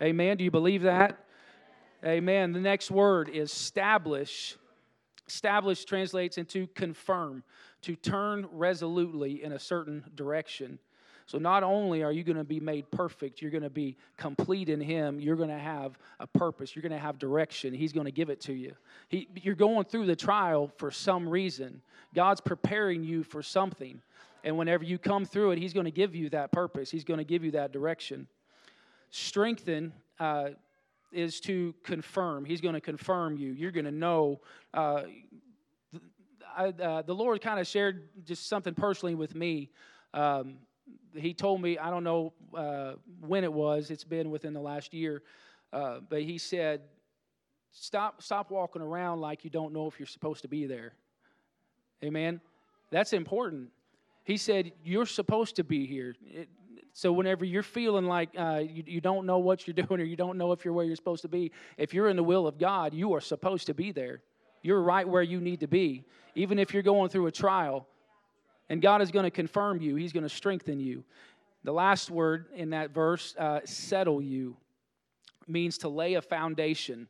Amen. 0.00 0.36
Do 0.36 0.44
you 0.44 0.52
believe 0.52 0.82
that? 0.82 1.18
Amen. 2.04 2.52
The 2.52 2.60
next 2.60 2.90
word 2.90 3.28
is 3.28 3.52
establish. 3.52 4.56
Establish 5.28 5.84
translates 5.84 6.38
into 6.38 6.66
confirm, 6.68 7.44
to 7.82 7.94
turn 7.94 8.48
resolutely 8.52 9.44
in 9.44 9.52
a 9.52 9.58
certain 9.58 10.04
direction. 10.14 10.78
So, 11.26 11.38
not 11.38 11.62
only 11.62 12.02
are 12.02 12.10
you 12.10 12.24
going 12.24 12.38
to 12.38 12.44
be 12.44 12.58
made 12.58 12.90
perfect, 12.90 13.40
you're 13.40 13.50
going 13.50 13.62
to 13.62 13.70
be 13.70 13.96
complete 14.16 14.68
in 14.68 14.80
Him, 14.80 15.20
you're 15.20 15.36
going 15.36 15.50
to 15.50 15.58
have 15.58 15.98
a 16.18 16.26
purpose, 16.26 16.74
you're 16.74 16.82
going 16.82 16.90
to 16.90 16.98
have 16.98 17.18
direction. 17.18 17.74
He's 17.74 17.92
going 17.92 18.06
to 18.06 18.12
give 18.12 18.30
it 18.30 18.40
to 18.42 18.54
you. 18.54 18.74
He, 19.08 19.28
you're 19.36 19.54
going 19.54 19.84
through 19.84 20.06
the 20.06 20.16
trial 20.16 20.72
for 20.78 20.90
some 20.90 21.28
reason. 21.28 21.82
God's 22.14 22.40
preparing 22.40 23.04
you 23.04 23.22
for 23.22 23.42
something. 23.42 24.00
And 24.42 24.56
whenever 24.56 24.84
you 24.84 24.98
come 24.98 25.26
through 25.26 25.52
it, 25.52 25.58
He's 25.58 25.74
going 25.74 25.84
to 25.84 25.92
give 25.92 26.16
you 26.16 26.30
that 26.30 26.50
purpose, 26.50 26.90
He's 26.90 27.04
going 27.04 27.18
to 27.18 27.24
give 27.24 27.44
you 27.44 27.50
that 27.52 27.72
direction. 27.72 28.26
Strengthen. 29.10 29.92
Uh, 30.18 30.50
is 31.12 31.40
to 31.40 31.74
confirm. 31.82 32.44
He's 32.44 32.60
going 32.60 32.74
to 32.74 32.80
confirm 32.80 33.36
you. 33.36 33.52
You're 33.52 33.70
going 33.70 33.84
to 33.84 33.90
know. 33.90 34.40
Uh, 34.72 35.02
I, 36.56 36.66
uh, 36.68 37.02
the 37.02 37.14
Lord 37.14 37.40
kind 37.40 37.60
of 37.60 37.66
shared 37.66 38.08
just 38.24 38.48
something 38.48 38.74
personally 38.74 39.14
with 39.14 39.34
me. 39.34 39.70
Um, 40.14 40.56
he 41.14 41.34
told 41.34 41.60
me, 41.60 41.78
I 41.78 41.90
don't 41.90 42.04
know 42.04 42.32
uh, 42.54 42.92
when 43.20 43.44
it 43.44 43.52
was, 43.52 43.90
it's 43.90 44.04
been 44.04 44.30
within 44.30 44.52
the 44.52 44.60
last 44.60 44.92
year, 44.92 45.22
uh, 45.72 46.00
but 46.08 46.22
he 46.22 46.38
said, 46.38 46.82
stop, 47.72 48.22
stop 48.22 48.50
walking 48.50 48.82
around 48.82 49.20
like 49.20 49.44
you 49.44 49.50
don't 49.50 49.72
know 49.72 49.86
if 49.86 49.98
you're 49.98 50.06
supposed 50.06 50.42
to 50.42 50.48
be 50.48 50.66
there. 50.66 50.94
Amen? 52.02 52.40
That's 52.90 53.12
important. 53.12 53.70
He 54.24 54.36
said, 54.36 54.72
You're 54.84 55.06
supposed 55.06 55.56
to 55.56 55.64
be 55.64 55.86
here. 55.86 56.14
It, 56.24 56.48
so 56.92 57.12
whenever 57.12 57.44
you're 57.44 57.62
feeling 57.62 58.06
like 58.06 58.30
uh, 58.36 58.62
you, 58.66 58.82
you 58.86 59.00
don't 59.00 59.26
know 59.26 59.38
what 59.38 59.66
you're 59.66 59.74
doing 59.86 60.00
or 60.00 60.04
you 60.04 60.16
don't 60.16 60.38
know 60.38 60.52
if 60.52 60.64
you're 60.64 60.74
where 60.74 60.84
you're 60.84 60.96
supposed 60.96 61.22
to 61.22 61.28
be, 61.28 61.52
if 61.76 61.94
you're 61.94 62.08
in 62.08 62.16
the 62.16 62.24
will 62.24 62.46
of 62.46 62.58
God, 62.58 62.94
you 62.94 63.14
are 63.14 63.20
supposed 63.20 63.66
to 63.66 63.74
be 63.74 63.92
there. 63.92 64.20
You're 64.62 64.82
right 64.82 65.08
where 65.08 65.22
you 65.22 65.40
need 65.40 65.60
to 65.60 65.66
be, 65.66 66.04
even 66.34 66.58
if 66.58 66.74
you're 66.74 66.82
going 66.82 67.08
through 67.08 67.26
a 67.26 67.32
trial. 67.32 67.86
And 68.68 68.82
God 68.82 69.02
is 69.02 69.10
going 69.10 69.24
to 69.24 69.30
confirm 69.30 69.80
you, 69.80 69.96
He's 69.96 70.12
going 70.12 70.22
to 70.22 70.28
strengthen 70.28 70.80
you. 70.80 71.04
The 71.64 71.72
last 71.72 72.10
word 72.10 72.46
in 72.54 72.70
that 72.70 72.90
verse, 72.90 73.34
uh, 73.38 73.60
settle 73.64 74.22
you, 74.22 74.56
means 75.46 75.78
to 75.78 75.88
lay 75.88 76.14
a 76.14 76.22
foundation, 76.22 77.08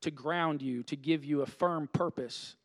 to 0.00 0.10
ground 0.10 0.62
you, 0.62 0.82
to 0.84 0.96
give 0.96 1.24
you 1.24 1.42
a 1.42 1.46
firm 1.46 1.88
purpose. 1.92 2.56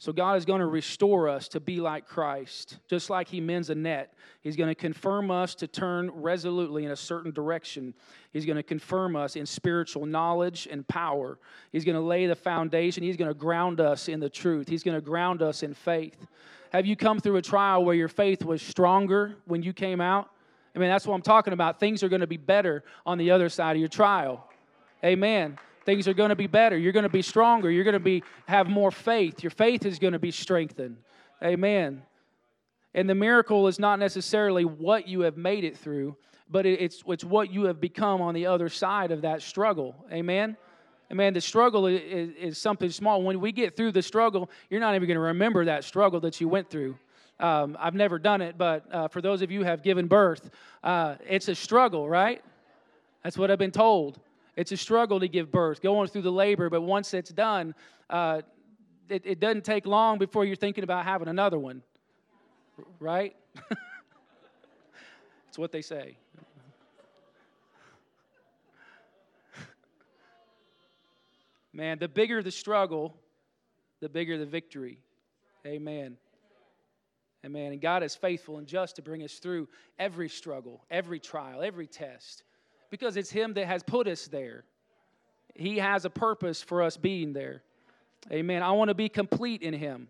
So 0.00 0.12
God 0.12 0.36
is 0.36 0.44
going 0.44 0.60
to 0.60 0.66
restore 0.66 1.28
us 1.28 1.48
to 1.48 1.60
be 1.60 1.80
like 1.80 2.06
Christ. 2.06 2.78
Just 2.88 3.10
like 3.10 3.26
He 3.26 3.40
mends 3.40 3.68
a 3.68 3.74
net, 3.74 4.14
He's 4.40 4.54
going 4.54 4.68
to 4.68 4.74
confirm 4.74 5.30
us 5.32 5.56
to 5.56 5.66
turn 5.66 6.10
resolutely 6.12 6.84
in 6.84 6.92
a 6.92 6.96
certain 6.96 7.32
direction. 7.32 7.94
He's 8.32 8.46
going 8.46 8.56
to 8.56 8.62
confirm 8.62 9.16
us 9.16 9.34
in 9.34 9.44
spiritual 9.44 10.06
knowledge 10.06 10.68
and 10.70 10.86
power. 10.86 11.38
He's 11.72 11.84
going 11.84 11.96
to 11.96 12.00
lay 12.00 12.26
the 12.26 12.36
foundation. 12.36 13.02
He's 13.02 13.16
going 13.16 13.30
to 13.30 13.34
ground 13.34 13.80
us 13.80 14.08
in 14.08 14.20
the 14.20 14.30
truth. 14.30 14.68
He's 14.68 14.84
going 14.84 14.94
to 14.94 15.00
ground 15.04 15.42
us 15.42 15.64
in 15.64 15.74
faith. 15.74 16.26
Have 16.72 16.86
you 16.86 16.94
come 16.94 17.18
through 17.18 17.36
a 17.36 17.42
trial 17.42 17.84
where 17.84 17.96
your 17.96 18.08
faith 18.08 18.44
was 18.44 18.62
stronger 18.62 19.34
when 19.46 19.64
you 19.64 19.72
came 19.72 20.00
out? 20.00 20.30
I 20.76 20.78
mean, 20.78 20.90
that's 20.90 21.08
what 21.08 21.14
I'm 21.14 21.22
talking 21.22 21.52
about. 21.52 21.80
Things 21.80 22.04
are 22.04 22.08
going 22.08 22.20
to 22.20 22.28
be 22.28 22.36
better 22.36 22.84
on 23.04 23.18
the 23.18 23.32
other 23.32 23.48
side 23.48 23.74
of 23.74 23.80
your 23.80 23.88
trial. 23.88 24.48
Amen 25.04 25.58
things 25.88 26.06
are 26.06 26.12
going 26.12 26.28
to 26.28 26.36
be 26.36 26.46
better. 26.46 26.76
You're 26.76 26.92
going 26.92 27.04
to 27.04 27.08
be 27.08 27.22
stronger. 27.22 27.70
You're 27.70 27.82
going 27.82 27.94
to 27.94 27.98
be 27.98 28.22
have 28.44 28.68
more 28.68 28.90
faith. 28.90 29.42
Your 29.42 29.48
faith 29.48 29.86
is 29.86 29.98
going 29.98 30.12
to 30.12 30.18
be 30.18 30.30
strengthened. 30.30 30.98
Amen. 31.42 32.02
And 32.92 33.08
the 33.08 33.14
miracle 33.14 33.68
is 33.68 33.78
not 33.78 33.98
necessarily 33.98 34.66
what 34.66 35.08
you 35.08 35.20
have 35.22 35.38
made 35.38 35.64
it 35.64 35.78
through, 35.78 36.14
but 36.50 36.66
it's, 36.66 37.02
it's 37.06 37.24
what 37.24 37.50
you 37.50 37.64
have 37.64 37.80
become 37.80 38.20
on 38.20 38.34
the 38.34 38.44
other 38.44 38.68
side 38.68 39.12
of 39.12 39.22
that 39.22 39.40
struggle. 39.40 39.94
Amen. 40.12 40.58
Amen. 41.10 41.32
The 41.32 41.40
struggle 41.40 41.86
is, 41.86 42.02
is, 42.02 42.30
is 42.36 42.58
something 42.58 42.90
small. 42.90 43.22
When 43.22 43.40
we 43.40 43.50
get 43.50 43.74
through 43.74 43.92
the 43.92 44.02
struggle, 44.02 44.50
you're 44.68 44.80
not 44.80 44.94
even 44.94 45.08
going 45.08 45.16
to 45.16 45.22
remember 45.22 45.64
that 45.64 45.84
struggle 45.84 46.20
that 46.20 46.38
you 46.38 46.50
went 46.50 46.68
through. 46.68 46.98
Um, 47.40 47.78
I've 47.80 47.94
never 47.94 48.18
done 48.18 48.42
it, 48.42 48.58
but 48.58 48.84
uh, 48.92 49.08
for 49.08 49.22
those 49.22 49.40
of 49.40 49.50
you 49.50 49.60
who 49.60 49.64
have 49.64 49.82
given 49.82 50.06
birth, 50.06 50.50
uh, 50.84 51.14
it's 51.26 51.48
a 51.48 51.54
struggle, 51.54 52.10
right? 52.10 52.44
That's 53.24 53.38
what 53.38 53.50
I've 53.50 53.58
been 53.58 53.70
told. 53.70 54.20
It's 54.58 54.72
a 54.72 54.76
struggle 54.76 55.20
to 55.20 55.28
give 55.28 55.52
birth, 55.52 55.80
going 55.80 56.08
through 56.08 56.22
the 56.22 56.32
labor, 56.32 56.68
but 56.68 56.80
once 56.80 57.14
it's 57.14 57.30
done, 57.30 57.76
uh, 58.10 58.42
it, 59.08 59.22
it 59.24 59.38
doesn't 59.38 59.64
take 59.64 59.86
long 59.86 60.18
before 60.18 60.44
you're 60.44 60.56
thinking 60.56 60.82
about 60.82 61.04
having 61.04 61.28
another 61.28 61.58
one, 61.58 61.82
right? 63.00 63.36
It's 65.48 65.56
what 65.56 65.72
they 65.72 65.80
say. 65.80 66.18
Man, 71.72 71.98
the 71.98 72.06
bigger 72.06 72.42
the 72.42 72.50
struggle, 72.50 73.14
the 74.00 74.10
bigger 74.10 74.36
the 74.36 74.44
victory. 74.44 74.98
Amen. 75.66 76.18
Amen. 77.46 77.72
And 77.72 77.80
God 77.80 78.02
is 78.02 78.14
faithful 78.14 78.58
and 78.58 78.66
just 78.66 78.96
to 78.96 79.02
bring 79.02 79.22
us 79.22 79.38
through 79.38 79.68
every 79.98 80.28
struggle, 80.28 80.84
every 80.90 81.18
trial, 81.18 81.62
every 81.62 81.86
test 81.86 82.42
because 82.90 83.16
it's 83.16 83.30
Him 83.30 83.54
that 83.54 83.66
has 83.66 83.82
put 83.82 84.06
us 84.06 84.26
there. 84.26 84.64
He 85.54 85.78
has 85.78 86.04
a 86.04 86.10
purpose 86.10 86.62
for 86.62 86.82
us 86.82 86.96
being 86.96 87.32
there. 87.32 87.62
Amen. 88.30 88.62
I 88.62 88.72
want 88.72 88.88
to 88.88 88.94
be 88.94 89.08
complete 89.08 89.62
in 89.62 89.74
Him. 89.74 90.08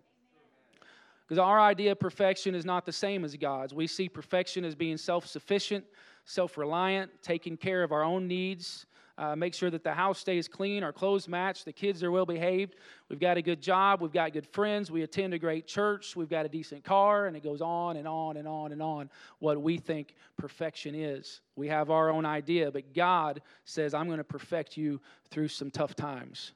Because 1.26 1.38
our 1.38 1.60
idea 1.60 1.92
of 1.92 2.00
perfection 2.00 2.54
is 2.54 2.64
not 2.64 2.86
the 2.86 2.92
same 2.92 3.24
as 3.24 3.36
God's. 3.36 3.74
We 3.74 3.86
see 3.86 4.08
perfection 4.08 4.64
as 4.64 4.74
being 4.74 4.96
self 4.96 5.26
sufficient, 5.26 5.84
self 6.24 6.56
reliant, 6.56 7.10
taking 7.22 7.56
care 7.56 7.82
of 7.82 7.92
our 7.92 8.02
own 8.02 8.26
needs, 8.26 8.86
uh, 9.18 9.34
make 9.34 9.52
sure 9.52 9.68
that 9.68 9.82
the 9.82 9.92
house 9.92 10.20
stays 10.20 10.46
clean, 10.46 10.84
our 10.84 10.92
clothes 10.92 11.26
match, 11.26 11.64
the 11.64 11.72
kids 11.72 12.04
are 12.04 12.10
well 12.10 12.24
behaved, 12.24 12.76
we've 13.08 13.18
got 13.18 13.36
a 13.36 13.42
good 13.42 13.60
job, 13.60 14.00
we've 14.00 14.12
got 14.12 14.32
good 14.32 14.46
friends, 14.46 14.92
we 14.92 15.02
attend 15.02 15.34
a 15.34 15.38
great 15.38 15.66
church, 15.66 16.14
we've 16.14 16.28
got 16.28 16.46
a 16.46 16.48
decent 16.48 16.84
car, 16.84 17.26
and 17.26 17.36
it 17.36 17.42
goes 17.42 17.60
on 17.60 17.96
and 17.96 18.06
on 18.06 18.36
and 18.36 18.46
on 18.46 18.70
and 18.70 18.80
on 18.80 19.10
what 19.40 19.60
we 19.60 19.76
think 19.76 20.14
perfection 20.36 20.94
is. 20.94 21.40
We 21.56 21.66
have 21.66 21.90
our 21.90 22.10
own 22.10 22.24
idea, 22.24 22.70
but 22.70 22.94
God 22.94 23.42
says, 23.64 23.92
I'm 23.92 24.06
going 24.06 24.18
to 24.18 24.24
perfect 24.24 24.76
you 24.76 25.00
through 25.30 25.48
some 25.48 25.70
tough 25.70 25.96
times. 25.96 26.52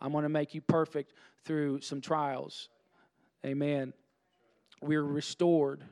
I'm 0.00 0.12
going 0.12 0.22
to 0.22 0.30
make 0.30 0.54
you 0.54 0.62
perfect 0.62 1.12
through 1.44 1.82
some 1.82 2.00
trials. 2.00 2.70
Amen. 3.44 3.92
We're 4.80 5.04
restored 5.04 5.84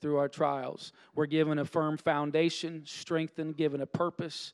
through 0.00 0.18
our 0.18 0.28
trials. 0.28 0.92
We're 1.14 1.26
given 1.26 1.58
a 1.58 1.64
firm 1.64 1.96
foundation, 1.96 2.82
strengthened, 2.84 3.56
given 3.56 3.80
a 3.80 3.86
purpose, 3.86 4.52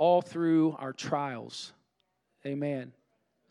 all 0.00 0.22
through 0.22 0.74
our 0.78 0.94
trials. 0.94 1.74
Amen. 2.46 2.90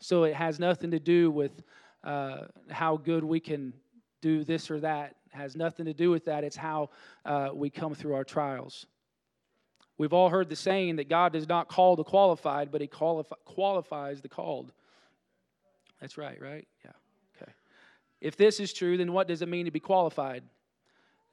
So 0.00 0.24
it 0.24 0.34
has 0.34 0.58
nothing 0.58 0.90
to 0.90 0.98
do 0.98 1.30
with 1.30 1.62
uh, 2.02 2.46
how 2.68 2.96
good 2.96 3.22
we 3.22 3.38
can 3.38 3.72
do 4.20 4.42
this 4.42 4.68
or 4.68 4.80
that. 4.80 5.14
It 5.32 5.36
has 5.36 5.54
nothing 5.54 5.86
to 5.86 5.94
do 5.94 6.10
with 6.10 6.24
that. 6.24 6.42
It's 6.42 6.56
how 6.56 6.90
uh, 7.24 7.50
we 7.54 7.70
come 7.70 7.94
through 7.94 8.14
our 8.14 8.24
trials. 8.24 8.86
We've 9.96 10.12
all 10.12 10.28
heard 10.28 10.48
the 10.48 10.56
saying 10.56 10.96
that 10.96 11.08
God 11.08 11.32
does 11.32 11.48
not 11.48 11.68
call 11.68 11.94
the 11.94 12.02
qualified, 12.02 12.72
but 12.72 12.80
He 12.80 12.88
qualif- 12.88 13.30
qualifies 13.44 14.20
the 14.20 14.28
called. 14.28 14.72
That's 16.00 16.18
right, 16.18 16.42
right? 16.42 16.66
Yeah. 16.84 16.90
Okay. 17.36 17.52
If 18.20 18.36
this 18.36 18.58
is 18.58 18.72
true, 18.72 18.96
then 18.96 19.12
what 19.12 19.28
does 19.28 19.40
it 19.40 19.48
mean 19.48 19.66
to 19.66 19.70
be 19.70 19.78
qualified? 19.78 20.42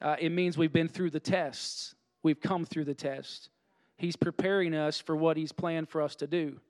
Uh, 0.00 0.14
it 0.20 0.30
means 0.30 0.56
we've 0.56 0.72
been 0.72 0.86
through 0.86 1.10
the 1.10 1.18
tests, 1.18 1.96
we've 2.22 2.40
come 2.40 2.64
through 2.64 2.84
the 2.84 2.94
test. 2.94 3.50
He's 3.98 4.16
preparing 4.16 4.74
us 4.74 4.98
for 5.00 5.16
what 5.16 5.36
He's 5.36 5.52
planned 5.52 5.88
for 5.88 6.00
us 6.00 6.14
to 6.16 6.26
do. 6.26 6.60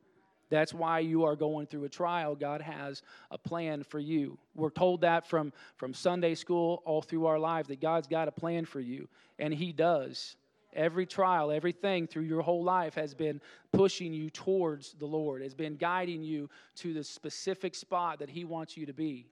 That's 0.50 0.72
why 0.72 1.00
you 1.00 1.24
are 1.24 1.36
going 1.36 1.66
through 1.66 1.84
a 1.84 1.90
trial. 1.90 2.34
God 2.34 2.62
has 2.62 3.02
a 3.30 3.36
plan 3.36 3.82
for 3.82 3.98
you. 3.98 4.38
We're 4.54 4.70
told 4.70 5.02
that 5.02 5.26
from, 5.26 5.52
from 5.76 5.92
Sunday 5.92 6.34
school 6.34 6.82
all 6.86 7.02
through 7.02 7.26
our 7.26 7.38
lives 7.38 7.68
that 7.68 7.82
God's 7.82 8.08
got 8.08 8.28
a 8.28 8.32
plan 8.32 8.64
for 8.64 8.80
you, 8.80 9.08
and 9.38 9.52
He 9.52 9.72
does. 9.72 10.36
Every 10.74 11.06
trial, 11.06 11.50
everything 11.50 12.06
through 12.06 12.24
your 12.24 12.42
whole 12.42 12.64
life 12.64 12.94
has 12.94 13.14
been 13.14 13.40
pushing 13.72 14.12
you 14.12 14.30
towards 14.30 14.94
the 14.94 15.06
Lord, 15.06 15.42
has 15.42 15.54
been 15.54 15.76
guiding 15.76 16.22
you 16.22 16.48
to 16.76 16.94
the 16.94 17.04
specific 17.04 17.74
spot 17.74 18.20
that 18.20 18.30
He 18.30 18.44
wants 18.44 18.76
you 18.76 18.86
to 18.86 18.92
be. 18.94 19.26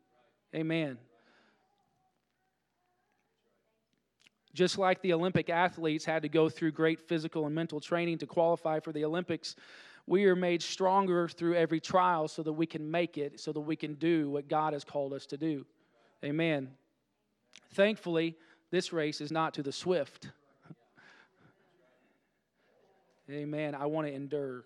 Amen. 0.55 0.99
Just 4.57 4.79
like 4.79 5.03
the 5.03 5.12
Olympic 5.12 5.51
athletes 5.51 6.07
had 6.07 6.23
to 6.23 6.31
go 6.31 6.49
through 6.49 6.73
great 6.73 6.99
physical 6.99 7.45
and 7.45 7.55
mental 7.55 7.79
training 7.79 8.16
to 8.19 8.27
qualify 8.27 8.81
for 8.81 8.90
the 8.90 9.05
Olympics, 9.05 9.55
we 10.07 10.25
are 10.25 10.35
made 10.35 10.62
stronger 10.62 11.29
through 11.29 11.57
every 11.57 11.79
trial 11.79 12.27
so 12.27 12.42
that 12.42 12.55
we 12.55 12.64
can 12.64 12.90
make 12.90 13.19
it, 13.19 13.38
so 13.38 13.53
that 13.53 13.61
we 13.61 13.77
can 13.77 13.92
do 13.97 14.31
what 14.31 14.49
God 14.49 14.73
has 14.73 14.83
called 14.83 15.12
us 15.12 15.27
to 15.27 15.37
do. 15.37 15.66
Amen. 16.25 16.71
Thankfully, 17.75 18.35
this 18.71 18.95
race 18.95 19.21
is 19.21 19.31
not 19.31 19.53
to 19.55 19.62
the 19.62 19.73
swift. 19.73 20.31
Amen. 23.31 23.75
I 23.75 23.85
want 23.85 24.07
to 24.07 24.12
endure. 24.14 24.64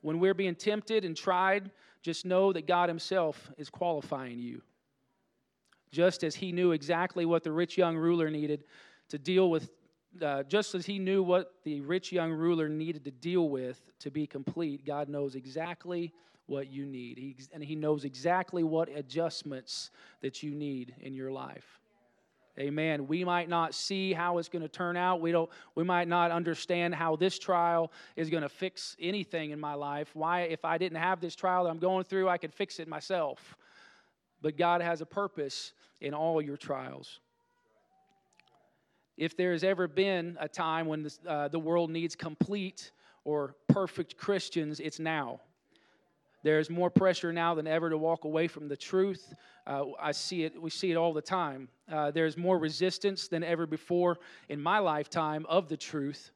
When 0.00 0.18
we're 0.18 0.34
being 0.34 0.56
tempted 0.56 1.04
and 1.04 1.16
tried, 1.16 1.70
just 2.02 2.26
know 2.26 2.52
that 2.52 2.66
God 2.66 2.88
Himself 2.88 3.52
is 3.56 3.70
qualifying 3.70 4.40
you 4.40 4.60
just 5.90 6.24
as 6.24 6.34
he 6.34 6.52
knew 6.52 6.72
exactly 6.72 7.24
what 7.24 7.42
the 7.42 7.52
rich 7.52 7.76
young 7.76 7.96
ruler 7.96 8.30
needed 8.30 8.64
to 9.08 9.18
deal 9.18 9.50
with, 9.50 9.70
uh, 10.22 10.42
just 10.44 10.74
as 10.74 10.86
he 10.86 10.98
knew 10.98 11.22
what 11.22 11.54
the 11.64 11.80
rich 11.80 12.12
young 12.12 12.32
ruler 12.32 12.68
needed 12.68 13.04
to 13.04 13.10
deal 13.10 13.48
with 13.48 13.80
to 14.00 14.10
be 14.10 14.26
complete, 14.26 14.84
God 14.86 15.08
knows 15.08 15.34
exactly 15.34 16.12
what 16.46 16.68
you 16.70 16.84
need. 16.84 17.16
He, 17.16 17.36
and 17.52 17.62
he 17.62 17.76
knows 17.76 18.04
exactly 18.04 18.62
what 18.62 18.88
adjustments 18.88 19.90
that 20.20 20.42
you 20.42 20.52
need 20.52 20.94
in 21.00 21.14
your 21.14 21.30
life. 21.30 21.80
Amen. 22.58 23.06
We 23.06 23.24
might 23.24 23.48
not 23.48 23.74
see 23.74 24.12
how 24.12 24.38
it's 24.38 24.48
going 24.48 24.62
to 24.62 24.68
turn 24.68 24.96
out. 24.96 25.20
We 25.20 25.32
don't 25.32 25.48
we 25.76 25.84
might 25.84 26.08
not 26.08 26.30
understand 26.30 26.94
how 26.94 27.16
this 27.16 27.38
trial 27.38 27.92
is 28.16 28.28
going 28.28 28.42
to 28.42 28.48
fix 28.48 28.96
anything 29.00 29.52
in 29.52 29.60
my 29.60 29.74
life. 29.74 30.10
Why 30.14 30.42
if 30.42 30.64
I 30.64 30.76
didn't 30.76 30.98
have 30.98 31.20
this 31.20 31.36
trial 31.36 31.64
that 31.64 31.70
I'm 31.70 31.78
going 31.78 32.04
through, 32.04 32.28
I 32.28 32.36
could 32.36 32.52
fix 32.52 32.80
it 32.80 32.88
myself 32.88 33.56
but 34.42 34.56
God 34.56 34.80
has 34.80 35.00
a 35.00 35.06
purpose 35.06 35.72
in 36.00 36.14
all 36.14 36.40
your 36.40 36.56
trials. 36.56 37.20
If 39.16 39.36
there 39.36 39.52
has 39.52 39.64
ever 39.64 39.86
been 39.86 40.38
a 40.40 40.48
time 40.48 40.86
when 40.86 41.02
this, 41.02 41.20
uh, 41.26 41.48
the 41.48 41.58
world 41.58 41.90
needs 41.90 42.16
complete 42.16 42.90
or 43.24 43.54
perfect 43.68 44.16
Christians, 44.16 44.80
it's 44.80 44.98
now. 44.98 45.40
There's 46.42 46.70
more 46.70 46.88
pressure 46.88 47.32
now 47.32 47.54
than 47.54 47.66
ever 47.66 47.90
to 47.90 47.98
walk 47.98 48.24
away 48.24 48.48
from 48.48 48.68
the 48.68 48.76
truth. 48.76 49.34
Uh, 49.66 49.84
I 50.00 50.12
see 50.12 50.44
it. 50.44 50.60
We 50.60 50.70
see 50.70 50.90
it 50.90 50.96
all 50.96 51.12
the 51.12 51.20
time. 51.20 51.68
Uh, 51.90 52.10
there's 52.10 52.38
more 52.38 52.58
resistance 52.58 53.28
than 53.28 53.44
ever 53.44 53.66
before 53.66 54.16
in 54.48 54.60
my 54.60 54.78
lifetime 54.78 55.44
of 55.48 55.68
the 55.68 55.76
truth. 55.76 56.30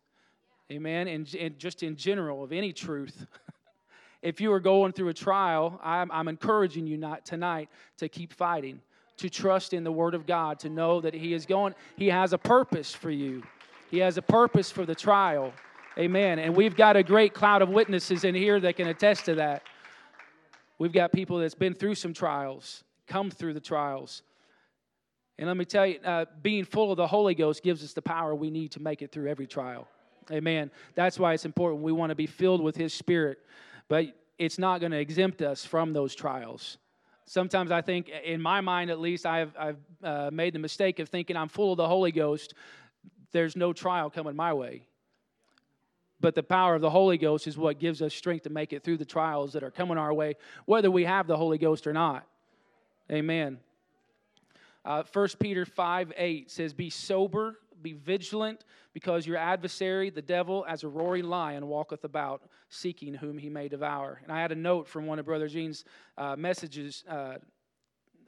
Amen. 0.71 1.09
And, 1.09 1.35
and 1.35 1.59
just 1.59 1.83
in 1.83 1.97
general 1.97 2.45
of 2.45 2.53
any 2.53 2.73
truth. 2.73 3.27
if 4.25 4.41
you 4.41 4.51
are 4.55 4.59
going 4.59 4.93
through 4.93 5.09
a 5.09 5.15
trial, 5.15 5.79
I'm, 5.85 6.11
I'm 6.11 6.29
encouraging 6.29 6.87
you 6.87 6.97
not 6.97 7.27
tonight 7.27 7.69
to 7.99 8.09
keep 8.09 8.33
fighting, 8.33 8.81
to 9.19 9.29
trust 9.29 9.75
in 9.75 9.85
the 9.85 9.93
Word 9.93 10.15
of 10.15 10.27
God, 10.27 10.59
to 10.61 10.71
know 10.71 11.03
that 11.03 11.13
He 11.13 11.35
is 11.35 11.45
going, 11.45 11.75
He 11.97 12.09
has 12.09 12.33
a 12.33 12.39
purpose 12.39 12.93
for 12.93 13.11
you. 13.11 13.43
He 13.91 13.99
has 13.99 14.17
a 14.17 14.23
purpose 14.23 14.71
for 14.71 14.87
the 14.87 14.95
trial. 14.95 15.53
Amen. 15.99 16.39
And 16.39 16.57
we've 16.57 16.75
got 16.75 16.97
a 16.97 17.03
great 17.03 17.35
cloud 17.35 17.61
of 17.61 17.69
witnesses 17.69 18.25
in 18.25 18.35
here 18.35 18.59
that 18.61 18.77
can 18.77 18.89
attest 18.89 19.27
to 19.27 19.35
that. 19.35 19.63
We've 20.79 20.91
got 20.91 21.13
people 21.13 21.39
that's 21.39 21.55
been 21.55 21.75
through 21.75 21.95
some 21.95 22.15
trials, 22.15 22.83
come 23.07 23.31
through 23.31 23.53
the 23.53 23.61
trials. 23.61 24.23
And 25.39 25.49
let 25.49 25.57
me 25.59 25.67
tell 25.67 25.87
you, 25.87 25.99
uh, 26.03 26.25
being 26.43 26.65
full 26.65 26.91
of 26.91 26.97
the 26.97 27.07
Holy 27.07 27.35
Ghost 27.35 27.63
gives 27.63 27.85
us 27.85 27.93
the 27.93 28.03
power 28.03 28.35
we 28.35 28.51
need 28.51 28.71
to 28.73 28.81
make 28.81 29.03
it 29.03 29.13
through 29.13 29.29
every 29.29 29.47
trial. 29.47 29.87
Amen. 30.33 30.71
That's 30.95 31.19
why 31.19 31.35
it's 31.35 31.45
important. 31.45 31.83
We 31.83 31.93
want 31.93 32.09
to 32.09 32.17
be 32.17 32.27
filled 32.27 32.63
with 32.63 32.75
His 32.75 32.95
Spirit 32.95 33.39
but 33.89 34.07
it's 34.39 34.59
not 34.59 34.81
going 34.81 34.93
to 34.93 34.99
exempt 34.99 35.43
us 35.43 35.65
from 35.65 35.93
those 35.93 36.15
trials. 36.15 36.79
Sometimes 37.27 37.71
I 37.71 37.81
think, 37.81 38.11
in 38.25 38.41
my 38.41 38.61
mind 38.61 38.91
at 38.91 39.01
least, 39.01 39.25
I've, 39.25 39.55
I've 39.59 39.79
uh, 40.03 40.31
made 40.33 40.55
the 40.55 40.59
mistake 40.59 40.99
of 40.99 41.09
thinking 41.09 41.37
I'm 41.37 41.49
full 41.49 41.73
of 41.73 41.79
the 41.79 41.89
Holy 41.89 42.13
Ghost. 42.13 42.55
There's 43.33 43.57
no 43.57 43.73
trial 43.73 44.11
coming 44.11 44.37
my 44.37 44.53
way. 44.53 44.83
But 46.21 46.35
the 46.35 46.43
power 46.43 46.75
of 46.75 46.81
the 46.81 46.91
Holy 46.91 47.19
Ghost 47.19 47.47
is 47.47 47.57
what 47.57 47.79
gives 47.79 48.01
us 48.03 48.15
strength 48.15 48.45
to 48.45 48.51
make 48.51 48.73
it 48.73 48.85
through 48.85 48.99
the 48.99 49.05
trials 49.05 49.53
that 49.55 49.63
are 49.63 49.71
coming 49.71 49.99
our 49.99 50.13
way, 50.13 50.37
whether 50.65 50.91
we 50.91 51.05
have 51.05 51.27
the 51.27 51.37
Holy 51.37 51.59
Ghost 51.59 51.87
or 51.87 51.93
not. 51.93 52.27
Amen. 53.11 53.59
Uh, 54.85 55.03
1 55.13 55.29
Peter 55.39 55.65
5 55.65 56.13
8 56.17 56.51
says, 56.51 56.73
Be 56.75 56.91
sober, 56.91 57.59
be 57.85 57.93
vigilant, 57.93 58.65
because 58.93 59.27
your 59.27 59.37
adversary, 59.37 60.11
the 60.11 60.23
devil, 60.23 60.65
as 60.69 60.83
a 60.83 60.89
roaring 60.89 61.25
lion, 61.25 61.69
walketh 61.69 62.03
about, 62.03 62.43
seeking 62.69 63.15
whom 63.15 63.39
he 63.39 63.49
may 63.49 63.69
devour. 63.69 64.21
And 64.25 64.33
I 64.33 64.41
had 64.41 64.51
a 64.51 64.57
note 64.57 64.89
from 64.89 65.07
one 65.07 65.21
of 65.21 65.27
Brother 65.27 65.47
Gene's 65.47 65.85
uh, 66.19 66.35
messages 66.35 67.05
uh, 67.09 67.37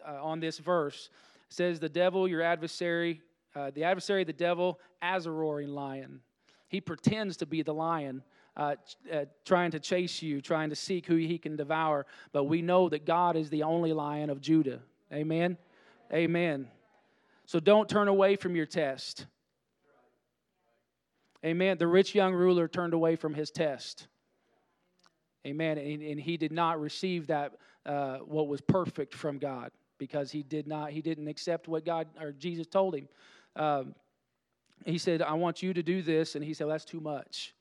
uh, 0.06 0.22
on 0.22 0.38
this 0.38 0.58
verse. 0.58 1.10
It 1.48 1.54
says, 1.54 1.80
The 1.80 1.88
devil, 1.88 2.28
your 2.28 2.42
adversary, 2.42 3.22
uh, 3.56 3.72
the 3.74 3.82
adversary, 3.82 4.22
the 4.22 4.32
devil, 4.32 4.78
as 5.02 5.26
a 5.26 5.30
roaring 5.32 5.70
lion. 5.70 6.20
He 6.68 6.80
pretends 6.80 7.36
to 7.38 7.46
be 7.46 7.62
the 7.62 7.74
lion. 7.74 8.22
Uh, 8.56 8.74
uh, 9.12 9.26
trying 9.44 9.70
to 9.70 9.78
chase 9.78 10.22
you, 10.22 10.40
trying 10.40 10.70
to 10.70 10.76
seek 10.76 11.04
who 11.04 11.16
he 11.16 11.36
can 11.36 11.56
devour. 11.56 12.06
But 12.32 12.44
we 12.44 12.62
know 12.62 12.88
that 12.88 13.04
God 13.04 13.36
is 13.36 13.50
the 13.50 13.64
only 13.64 13.92
lion 13.92 14.30
of 14.30 14.40
Judah. 14.40 14.80
Amen? 15.12 15.58
Amen. 16.10 16.68
So 17.44 17.60
don't 17.60 17.88
turn 17.88 18.08
away 18.08 18.36
from 18.36 18.56
your 18.56 18.66
test. 18.66 19.26
Amen. 21.46 21.78
The 21.78 21.86
rich 21.86 22.12
young 22.14 22.34
ruler 22.34 22.66
turned 22.66 22.92
away 22.92 23.14
from 23.14 23.32
his 23.32 23.52
test. 23.52 24.08
Amen. 25.46 25.78
And, 25.78 26.02
and 26.02 26.20
he 26.20 26.36
did 26.36 26.50
not 26.50 26.80
receive 26.80 27.28
that 27.28 27.52
uh, 27.86 28.18
what 28.18 28.48
was 28.48 28.60
perfect 28.60 29.14
from 29.14 29.38
God 29.38 29.70
because 29.98 30.32
he 30.32 30.42
did 30.42 30.66
not 30.66 30.90
he 30.90 31.00
didn't 31.00 31.28
accept 31.28 31.68
what 31.68 31.84
God 31.84 32.08
or 32.20 32.32
Jesus 32.32 32.66
told 32.66 32.96
him. 32.96 33.08
Um, 33.54 33.94
he 34.84 34.98
said, 34.98 35.22
"I 35.22 35.34
want 35.34 35.62
you 35.62 35.72
to 35.72 35.82
do 35.84 36.02
this," 36.02 36.34
and 36.34 36.44
he 36.44 36.52
said, 36.52 36.66
well, 36.66 36.74
"That's 36.74 36.84
too 36.84 37.00
much." 37.00 37.54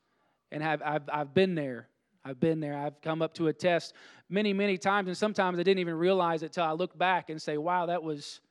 And 0.51 0.63
have, 0.63 0.81
I've 0.83 1.07
I've 1.11 1.33
been 1.33 1.53
there. 1.53 1.87
I've 2.23 2.39
been 2.39 2.59
there. 2.59 2.75
I've 2.75 2.99
come 3.01 3.21
up 3.21 3.35
to 3.35 3.47
a 3.47 3.53
test 3.53 3.93
many 4.29 4.51
many 4.51 4.79
times, 4.79 5.07
and 5.09 5.17
sometimes 5.17 5.59
I 5.59 5.63
didn't 5.63 5.79
even 5.79 5.95
realize 5.95 6.41
it 6.41 6.53
till 6.53 6.63
I 6.63 6.71
look 6.71 6.97
back 6.97 7.29
and 7.29 7.39
say, 7.39 7.57
"Wow, 7.57 7.85
that 7.85 8.01
was." 8.01 8.41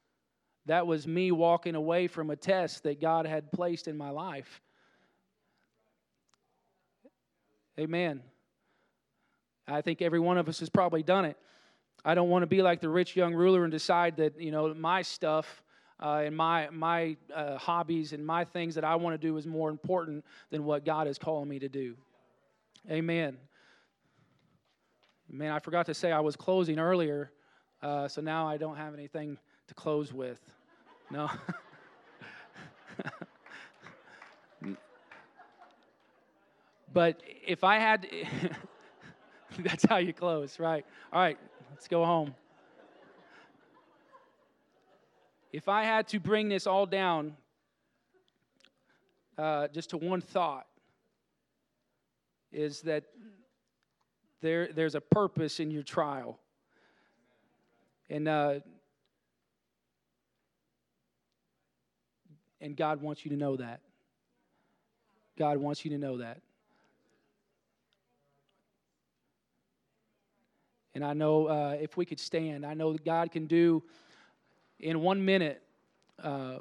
That 0.67 0.87
was 0.87 1.07
me 1.07 1.31
walking 1.31 1.75
away 1.75 2.07
from 2.07 2.31
a 2.31 2.37
test 2.37 2.85
that 2.85 2.99
God 2.99 3.27
had 3.27 3.53
placed 3.53 3.87
in 3.87 3.99
my 3.99 4.09
life. 4.09 4.63
Amen. 7.79 8.23
I 9.67 9.81
think 9.81 10.03
every 10.03 10.21
one 10.21 10.39
of 10.39 10.49
us 10.49 10.61
has 10.61 10.69
probably 10.69 11.03
done 11.03 11.25
it. 11.25 11.37
I 12.05 12.15
don't 12.15 12.29
want 12.29 12.43
to 12.43 12.47
be 12.47 12.63
like 12.63 12.81
the 12.81 12.89
rich 12.89 13.17
young 13.17 13.35
ruler 13.35 13.65
and 13.65 13.73
decide 13.73 14.19
that, 14.19 14.39
you 14.41 14.51
know, 14.51 14.75
my 14.75 15.03
stuff 15.03 15.63
uh, 16.01 16.23
and 16.25 16.37
my, 16.37 16.69
my 16.71 17.17
uh, 17.35 17.57
hobbies 17.57 18.13
and 18.13 18.25
my 18.25 18.45
things 18.45 18.75
that 18.75 18.85
I 18.85 18.97
want 18.97 19.15
to 19.15 19.27
do 19.27 19.37
is 19.37 19.47
more 19.47 19.71
important 19.71 20.25
than 20.51 20.65
what 20.65 20.85
God 20.85 21.09
is 21.09 21.19
calling 21.19 21.49
me 21.49 21.59
to 21.61 21.69
do. 21.69 21.97
Amen. 22.91 23.39
Man, 25.31 25.51
I 25.51 25.59
forgot 25.59 25.87
to 25.87 25.95
say 25.95 26.13
I 26.13 26.21
was 26.21 26.37
closing 26.37 26.79
earlier, 26.79 27.31
uh, 27.83 28.07
so 28.09 28.21
now 28.21 28.47
I 28.47 28.59
don't 28.59 28.77
have 28.77 28.93
anything 28.93 29.39
to 29.69 29.75
close 29.75 30.13
with. 30.13 30.41
No. 31.11 31.31
but 36.95 37.21
if 37.45 37.65
I 37.65 37.79
had, 37.79 38.07
that's 39.59 39.85
how 39.85 39.97
you 39.97 40.13
close, 40.13 40.61
right? 40.61 40.87
All 41.13 41.21
right, 41.21 41.37
let's 41.73 41.89
go 41.89 42.05
home. 42.05 42.35
If 45.53 45.69
I 45.69 45.85
had 45.85 46.09
to 46.09 46.21
bring 46.21 46.49
this 46.49 46.67
all 46.67 46.87
down 46.87 47.37
uh, 49.37 49.69
just 49.69 49.91
to 49.91 49.97
one 49.97 50.21
thought, 50.21 50.67
is 52.53 52.83
that 52.83 53.05
there, 54.41 54.69
there's 54.73 54.95
a 54.95 55.01
purpose 55.01 55.59
in 55.59 55.73
your 55.73 55.83
trial. 55.83 56.39
And, 58.09 58.29
uh, 58.29 58.61
and 62.61 62.77
God 62.77 63.03
wants 63.03 63.25
you 63.25 63.33
to 63.33 63.37
know 63.37 63.57
that. 63.57 63.81
God 65.37 65.59
wants 65.59 65.85
you 65.85 65.91
to 65.91 65.99
know 65.99 66.19
that. 66.19 66.41
And 70.95 71.05
I 71.05 71.13
know 71.13 71.47
uh, 71.47 71.77
if 71.81 71.97
we 71.97 72.05
could 72.05 72.21
stand, 72.21 72.65
I 72.65 72.75
know 72.75 72.93
that 72.93 73.05
God 73.05 73.33
can 73.33 73.47
do 73.47 73.83
in 74.79 75.01
one 75.01 75.25
minute 75.25 75.63
uh, 76.23 76.59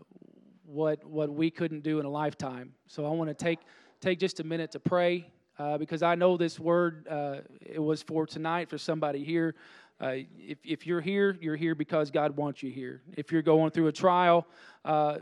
what, 0.66 1.06
what 1.06 1.32
we 1.32 1.52
couldn't 1.52 1.84
do 1.84 2.00
in 2.00 2.06
a 2.06 2.10
lifetime. 2.10 2.74
So 2.88 3.06
I 3.06 3.10
want 3.10 3.30
to 3.30 3.34
take, 3.34 3.60
take 4.02 4.20
just 4.20 4.40
a 4.40 4.44
minute 4.44 4.72
to 4.72 4.80
pray 4.80 5.28
uh, 5.60 5.78
because 5.78 6.02
I 6.02 6.16
know 6.16 6.38
this 6.38 6.60
word 6.60 7.08
uh, 7.08 7.38
it 7.62 7.80
was 7.80 8.02
for 8.02 8.26
tonight 8.26 8.70
for 8.70 8.78
somebody 8.78 9.24
here. 9.24 9.56
Uh, 10.02 10.16
if, 10.38 10.58
if 10.64 10.88
you're 10.88 11.02
here, 11.02 11.38
you're 11.40 11.56
here 11.56 11.76
because 11.76 12.10
God 12.10 12.36
wants 12.36 12.64
you 12.64 12.72
here. 12.72 13.02
If 13.16 13.32
you're 13.32 13.44
going 13.44 13.72
through 13.72 13.88
a 13.88 13.92
trial, 13.92 14.48
uh, 14.84 15.20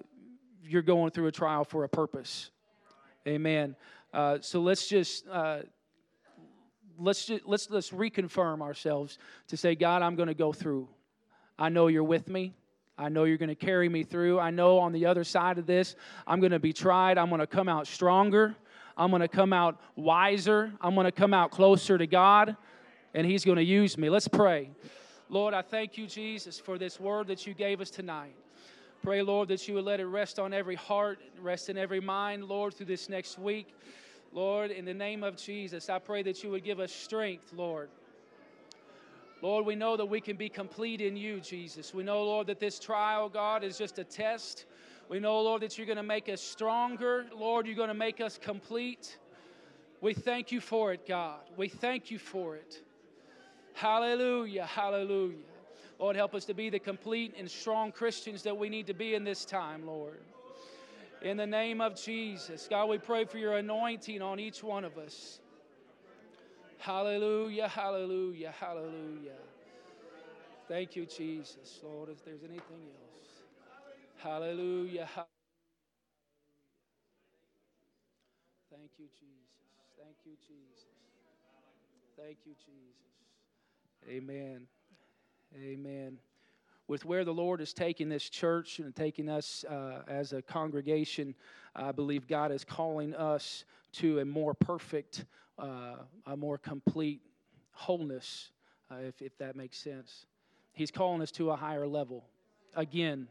you're 0.64 0.82
going 0.82 1.12
through 1.12 1.28
a 1.28 1.32
trial 1.32 1.66
for 1.66 1.84
a 1.84 1.90
purpose. 1.90 2.50
Amen. 3.28 3.76
Uh, 4.14 4.38
so 4.42 4.62
let's 4.62 4.88
just 4.88 5.28
uh, 5.28 5.60
let's 6.98 7.26
just 7.26 7.46
let's 7.46 7.70
let's 7.70 7.92
reconfirm 7.92 8.62
ourselves 8.62 9.18
to 9.48 9.58
say, 9.58 9.76
God, 9.76 10.02
I'm 10.02 10.16
going 10.16 10.28
to 10.28 10.34
go 10.34 10.54
through. 10.54 10.88
I 11.58 11.70
know 11.70 11.88
you're 11.88 12.04
with 12.04 12.28
me. 12.28 12.54
I 12.98 13.10
know 13.10 13.24
you're 13.24 13.38
going 13.38 13.50
to 13.50 13.56
carry 13.56 13.90
me 13.90 14.04
through. 14.04 14.40
I 14.40 14.52
know 14.52 14.78
on 14.78 14.92
the 14.92 15.06
other 15.06 15.24
side 15.24 15.58
of 15.58 15.66
this, 15.66 15.96
I'm 16.28 16.40
going 16.40 16.52
to 16.52 16.60
be 16.60 16.74
tried. 16.74 17.18
I'm 17.18 17.30
going 17.30 17.40
to 17.40 17.48
come 17.48 17.68
out 17.68 17.88
stronger. 17.88 18.56
I'm 18.98 19.10
going 19.10 19.22
to 19.22 19.28
come 19.28 19.54
out 19.54 19.80
wiser. 19.96 20.72
I'm 20.82 20.94
going 20.94 21.06
to 21.06 21.12
come 21.12 21.34
out 21.34 21.52
closer 21.52 21.98
to 21.98 22.06
God, 22.06 22.56
and 23.14 23.26
He's 23.26 23.44
going 23.44 23.58
to 23.58 23.64
use 23.64 23.98
me. 23.98 24.10
Let's 24.10 24.28
pray. 24.28 24.70
Lord, 25.30 25.54
I 25.54 25.62
thank 25.62 25.98
you, 25.98 26.08
Jesus, 26.08 26.60
for 26.60 26.78
this 26.78 27.00
word 27.00 27.28
that 27.28 27.48
you 27.48 27.54
gave 27.54 27.80
us 27.82 27.90
tonight. 27.90 28.36
Pray, 29.02 29.24
Lord, 29.24 29.48
that 29.48 29.68
you 29.68 29.74
would 29.76 29.86
let 29.86 30.00
it 30.00 30.06
rest 30.06 30.38
on 30.38 30.54
every 30.54 30.76
heart, 30.76 31.20
rest 31.42 31.70
in 31.70 31.78
every 31.78 32.02
mind, 32.02 32.44
Lord, 32.44 32.74
through 32.74 32.86
this 32.86 33.10
next 33.10 33.40
week. 33.40 33.74
Lord, 34.34 34.72
in 34.72 34.86
the 34.86 34.94
name 34.94 35.24
of 35.24 35.36
Jesus, 35.36 35.90
I 35.90 36.00
pray 36.00 36.24
that 36.24 36.44
you 36.44 36.50
would 36.52 36.64
give 36.64 36.80
us 36.80 36.92
strength, 36.92 37.52
Lord. 37.54 37.90
Lord, 39.42 39.66
we 39.66 39.76
know 39.76 39.98
that 39.98 40.06
we 40.06 40.22
can 40.22 40.38
be 40.38 40.50
complete 40.50 41.02
in 41.02 41.18
you, 41.18 41.40
Jesus. 41.40 41.94
We 41.94 42.04
know, 42.04 42.24
Lord, 42.24 42.48
that 42.48 42.60
this 42.60 42.80
trial, 42.80 43.28
God, 43.28 43.64
is 43.64 43.78
just 43.78 43.98
a 44.00 44.04
test. 44.04 44.66
We 45.10 45.20
know, 45.20 45.42
Lord, 45.42 45.64
that 45.64 45.78
you're 45.78 45.88
going 45.88 45.98
to 45.98 46.04
make 46.04 46.30
us 46.30 46.42
stronger. 46.42 47.26
Lord, 47.36 47.66
you're 47.66 47.76
going 47.76 47.88
to 47.90 47.94
make 47.94 48.22
us 48.22 48.38
complete. 48.38 49.18
We 50.00 50.14
thank 50.14 50.52
you 50.52 50.62
for 50.62 50.94
it, 50.94 51.08
God. 51.08 51.42
We 51.58 51.68
thank 51.68 52.12
you 52.12 52.20
for 52.20 52.56
it. 52.56 52.82
Hallelujah, 53.74 54.66
hallelujah. 54.66 55.38
Lord, 56.00 56.16
help 56.16 56.34
us 56.34 56.46
to 56.46 56.54
be 56.54 56.70
the 56.70 56.80
complete 56.80 57.36
and 57.38 57.50
strong 57.50 57.92
Christians 57.92 58.44
that 58.44 58.58
we 58.58 58.70
need 58.70 58.88
to 58.88 58.94
be 58.94 59.16
in 59.16 59.24
this 59.24 59.44
time, 59.44 59.86
Lord. 59.86 60.22
In 61.22 61.38
the 61.38 61.48
name 61.48 61.82
of 61.82 61.96
Jesus, 61.96 62.68
God, 62.70 62.90
we 62.90 62.98
pray 63.00 63.26
for 63.26 63.38
your 63.40 63.58
anointing 63.58 64.22
on 64.22 64.40
each 64.40 64.64
one 64.64 64.86
of 64.86 64.98
us. 64.98 65.42
Hallelujah, 66.80 67.68
hallelujah, 67.70 68.52
hallelujah. 68.52 69.38
Thank 70.68 70.96
you, 70.96 71.06
Jesus. 71.06 71.82
Lord, 71.84 72.10
if 72.10 72.24
there's 72.26 72.44
anything 72.44 72.90
else. 72.90 73.44
Hallelujah. 74.18 75.10
Thank 78.72 78.92
you, 79.00 79.08
Jesus. 79.08 79.96
Thank 79.98 80.18
you, 80.26 80.38
Jesus. 80.38 80.86
Thank 82.18 82.40
you, 82.46 82.54
Jesus. 82.56 83.14
Amen. 84.10 84.68
Amen. 85.56 86.20
With 86.92 87.06
where 87.06 87.24
the 87.24 87.34
Lord 87.34 87.62
is 87.62 87.72
taking 87.72 88.10
this 88.10 88.28
church 88.28 88.80
and 88.80 88.94
taking 88.94 89.30
us 89.30 89.64
uh, 89.64 90.02
as 90.10 90.34
a 90.34 90.42
congregation, 90.42 91.34
I 91.74 91.94
believe 91.94 92.28
God 92.28 92.52
is 92.52 92.66
calling 92.66 93.16
us 93.16 93.64
to 93.94 94.20
a 94.20 94.26
more 94.26 94.54
perfect, 94.54 95.24
uh, 95.58 95.96
a 96.26 96.36
more 96.36 96.58
complete 96.58 97.22
wholeness, 97.72 98.50
uh, 98.92 98.96
if, 99.08 99.22
if 99.22 99.38
that 99.38 99.56
makes 99.56 99.78
sense. 99.78 100.26
He's 100.74 100.92
calling 100.92 101.22
us 101.22 101.32
to 101.32 101.52
a 101.52 101.56
higher 101.56 101.88
level. 101.88 102.26
Again, 102.76 103.30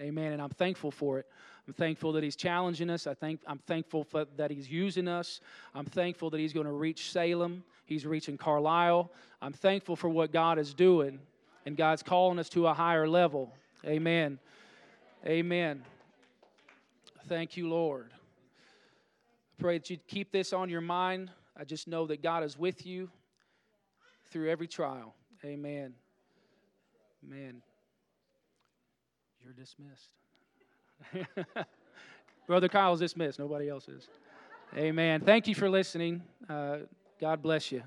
Amen. 0.00 0.32
And 0.32 0.42
I'm 0.42 0.50
thankful 0.50 0.90
for 0.90 1.18
it. 1.18 1.26
I'm 1.68 1.74
thankful 1.74 2.12
that 2.12 2.24
He's 2.24 2.34
challenging 2.34 2.90
us. 2.90 3.06
I 3.06 3.14
think 3.14 3.40
I'm 3.46 3.58
thankful 3.58 4.04
for, 4.04 4.24
that 4.36 4.50
He's 4.50 4.68
using 4.68 5.06
us. 5.06 5.40
I'm 5.74 5.84
thankful 5.84 6.30
that 6.30 6.40
He's 6.40 6.52
going 6.52 6.66
to 6.66 6.72
reach 6.72 7.10
Salem. 7.12 7.62
He's 7.84 8.04
reaching 8.04 8.36
Carlisle. 8.36 9.12
I'm 9.40 9.52
thankful 9.52 9.94
for 9.94 10.08
what 10.08 10.32
God 10.32 10.58
is 10.58 10.74
doing, 10.74 11.20
and 11.66 11.76
God's 11.76 12.02
calling 12.02 12.38
us 12.38 12.48
to 12.50 12.66
a 12.66 12.74
higher 12.74 13.08
level. 13.08 13.52
Amen. 13.84 14.38
Amen. 15.26 15.82
Thank 17.26 17.56
you, 17.56 17.68
Lord. 17.68 18.10
I 18.12 19.62
pray 19.62 19.78
that 19.78 19.90
you 19.90 19.98
keep 20.08 20.32
this 20.32 20.52
on 20.52 20.68
your 20.68 20.80
mind. 20.80 21.30
I 21.56 21.64
just 21.64 21.86
know 21.86 22.06
that 22.06 22.22
God 22.22 22.42
is 22.42 22.58
with 22.58 22.84
you 22.84 23.10
through 24.30 24.50
every 24.50 24.66
trial. 24.66 25.14
Amen. 25.44 25.94
Amen. 27.24 27.62
You're 29.44 29.52
dismissed. 29.52 30.12
Brother 32.46 32.68
Kyle's 32.68 33.00
dismissed. 33.00 33.38
Nobody 33.38 33.68
else 33.68 33.88
is. 33.88 34.08
Amen. 34.76 35.20
Thank 35.20 35.46
you 35.46 35.54
for 35.54 35.68
listening. 35.68 36.22
Uh, 36.48 36.78
God 37.20 37.42
bless 37.42 37.70
you. 37.70 37.82